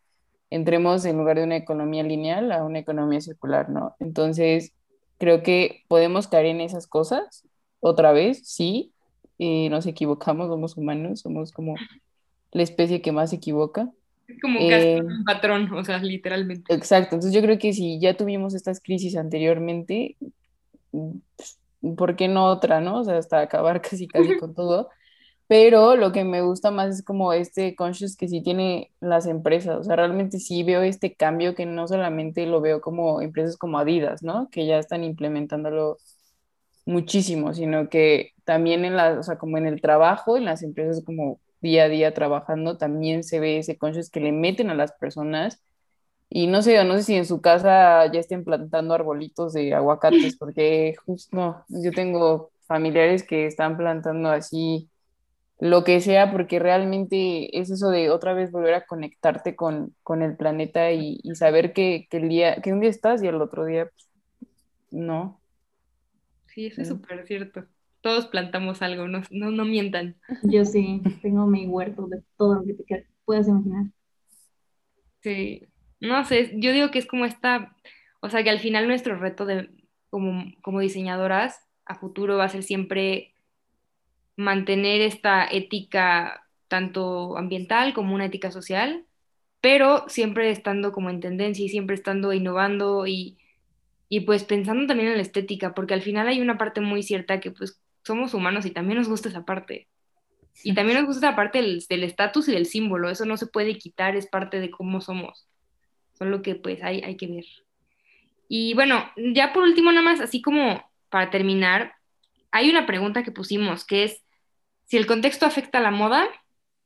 [0.52, 3.96] entremos en lugar de una economía lineal a una economía circular, ¿no?
[4.00, 4.74] Entonces,
[5.20, 7.44] creo que podemos caer en esas cosas
[7.80, 8.92] otra vez, sí,
[9.38, 11.76] nos equivocamos, somos humanos, somos como
[12.52, 13.90] la especie que más se equivoca,
[14.30, 16.74] es como casi un patrón, o sea, literalmente.
[16.74, 20.18] Exacto, entonces yo creo que si ya tuvimos estas crisis anteriormente,
[20.92, 21.60] pues,
[21.98, 23.00] ¿por qué no otra, no?
[23.00, 24.90] O sea, hasta acabar casi casi con todo.
[25.50, 29.78] Pero lo que me gusta más es como este conscious que sí tiene las empresas,
[29.80, 33.80] o sea, realmente sí veo este cambio que no solamente lo veo como empresas como
[33.80, 34.48] Adidas, ¿no?
[34.52, 35.98] Que ya están implementándolo
[36.86, 41.04] muchísimo, sino que también en la, o sea, como en el trabajo, en las empresas
[41.04, 44.92] como día a día trabajando, también se ve ese conscious que le meten a las
[44.94, 45.64] personas.
[46.30, 50.38] Y no sé, no sé si en su casa ya estén plantando arbolitos de aguacates,
[50.38, 54.90] porque justo yo tengo familiares que están plantando así
[55.60, 60.22] lo que sea, porque realmente es eso de otra vez volver a conectarte con, con
[60.22, 63.66] el planeta y, saber que, que, el día, que un día estás y el otro
[63.66, 64.10] día pues,
[64.92, 65.40] no.
[66.48, 67.66] Sí, eso es súper cierto
[68.02, 70.16] todos plantamos algo, no, no, mientan.
[70.44, 73.86] Yo sí, tengo mi huerto de todo lo que te puedas imaginar.
[75.22, 75.68] Sí,
[76.00, 77.76] no sé, yo digo que es como esta,
[78.22, 79.70] o sea, que al final nuestro reto de,
[80.10, 83.34] como, como diseñadoras a futuro va a ser siempre
[84.40, 89.06] mantener esta ética tanto ambiental como una ética social,
[89.60, 93.38] pero siempre estando como en tendencia y siempre estando innovando y,
[94.08, 97.42] y pues pensando también en la estética, porque al final hay una parte muy cierta
[97.42, 99.90] que pues somos humanos y también nos gusta esa parte.
[100.64, 103.78] Y también nos gusta esa parte del estatus y del símbolo, eso no se puede
[103.78, 105.48] quitar, es parte de cómo somos.
[106.14, 107.46] Solo que pues hay, hay que ver.
[108.48, 111.94] Y bueno, ya por último, nada más, así como para terminar,
[112.52, 114.24] hay una pregunta que pusimos, que es
[114.90, 116.28] si el contexto afecta a la moda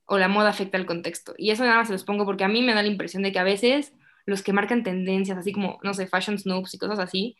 [0.04, 1.34] o la moda afecta al contexto.
[1.38, 3.32] Y eso nada más se los pongo porque a mí me da la impresión de
[3.32, 3.94] que a veces
[4.26, 7.38] los que marcan tendencias, así como, no sé, fashion snoops y cosas así,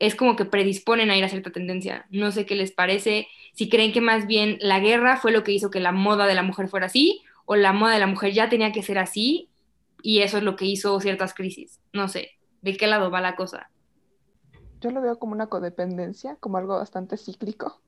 [0.00, 2.06] es como que predisponen a ir a cierta tendencia.
[2.10, 5.52] No sé qué les parece, si creen que más bien la guerra fue lo que
[5.52, 8.32] hizo que la moda de la mujer fuera así, o la moda de la mujer
[8.32, 9.48] ya tenía que ser así,
[10.02, 11.80] y eso es lo que hizo ciertas crisis.
[11.92, 13.70] No sé, ¿de qué lado va la cosa?
[14.80, 17.80] Yo lo veo como una codependencia, como algo bastante cíclico.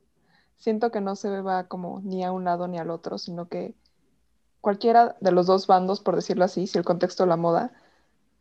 [0.60, 3.74] Siento que no se va como ni a un lado ni al otro, sino que
[4.60, 7.72] cualquiera de los dos bandos, por decirlo así, si el contexto la moda,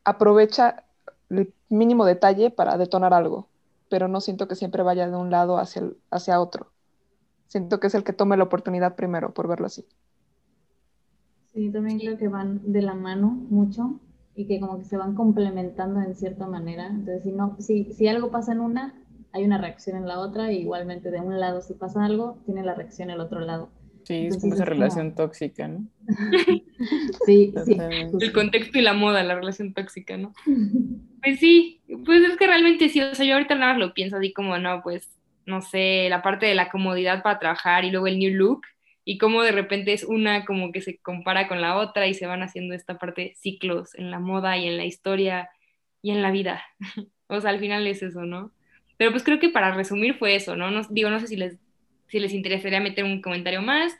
[0.04, 0.86] aprovecha
[1.30, 3.50] el mínimo detalle para detonar algo
[3.90, 6.72] pero no siento que siempre vaya de un lado hacia, hacia otro.
[7.48, 9.86] Siento que es el que tome la oportunidad primero, por verlo así.
[11.52, 14.00] Sí, también creo que van de la mano mucho
[14.36, 16.88] y que como que se van complementando en cierta manera.
[16.88, 18.94] Entonces, si, no, si, si algo pasa en una,
[19.32, 22.64] hay una reacción en la otra, y igualmente de un lado si pasa algo, tiene
[22.64, 23.70] la reacción el otro lado.
[24.04, 25.86] Sí, es como esa relación tóxica, ¿no?
[27.26, 27.78] sí, sí.
[28.20, 30.34] El contexto y la moda, la relación tóxica, ¿no?
[31.22, 34.18] pues sí, pues es que realmente sí, o sea, yo ahorita nada más lo pienso
[34.18, 35.10] así como, no, pues,
[35.46, 38.62] no sé, la parte de la comodidad para trabajar y luego el new look,
[39.06, 42.28] y cómo de repente es una como que se compara con la otra y se
[42.28, 45.50] van haciendo esta parte de ciclos en la moda y en la historia
[46.02, 46.64] y en la vida.
[47.28, 48.52] o sea, al final es eso, ¿no?
[49.00, 50.72] Pero pues creo que para resumir fue eso, ¿no?
[50.72, 51.58] no digo, no sé si les,
[52.08, 53.94] si les interesaría meter un comentario más.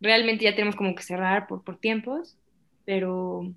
[0.00, 2.38] Realmente ya tenemos como que cerrar por, por tiempos,
[2.86, 3.52] pero,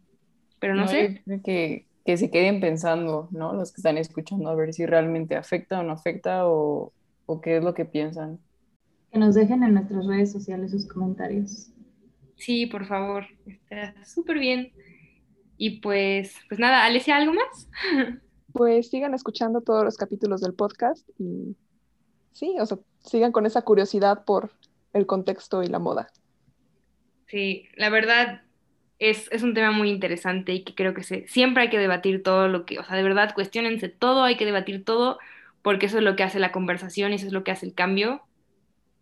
[0.60, 1.24] pero no, sé.
[1.46, 3.54] que, que se queden pensando, ¿no?
[3.54, 6.92] Los que están escuchando, a ver si realmente afecta o no afecta o,
[7.26, 8.38] o qué es lo que piensan.
[9.10, 11.72] Que nos dejen en nuestras redes sociales sus comentarios.
[12.36, 14.74] Sí, por favor, está súper bien.
[15.58, 17.70] Y pues, pues nada, Alesia, ¿algo más?
[18.60, 21.56] pues sigan escuchando todos los capítulos del podcast y
[22.34, 24.52] sí, o sea, sigan con esa curiosidad por
[24.92, 26.12] el contexto y la moda.
[27.28, 28.42] Sí, la verdad
[29.00, 32.50] es, un tema muy interesante y que creo que se, siempre hay que debatir todo
[32.50, 35.20] lo que, o sea, de verdad, cuestionense todo, hay que debatir todo,
[35.62, 37.74] porque eso es lo que hace la conversación y eso es lo que hace el
[37.74, 38.24] cambio.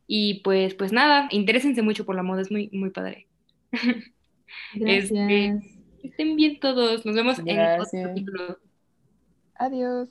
[0.06, 3.26] Y pues, pues nada, interésense mucho por la moda, es muy, muy padre.
[4.76, 5.12] Gracias.
[5.12, 5.60] Este,
[6.04, 8.60] estén bien todos, nos vemos en otro capítulo.
[9.60, 10.08] Adiós.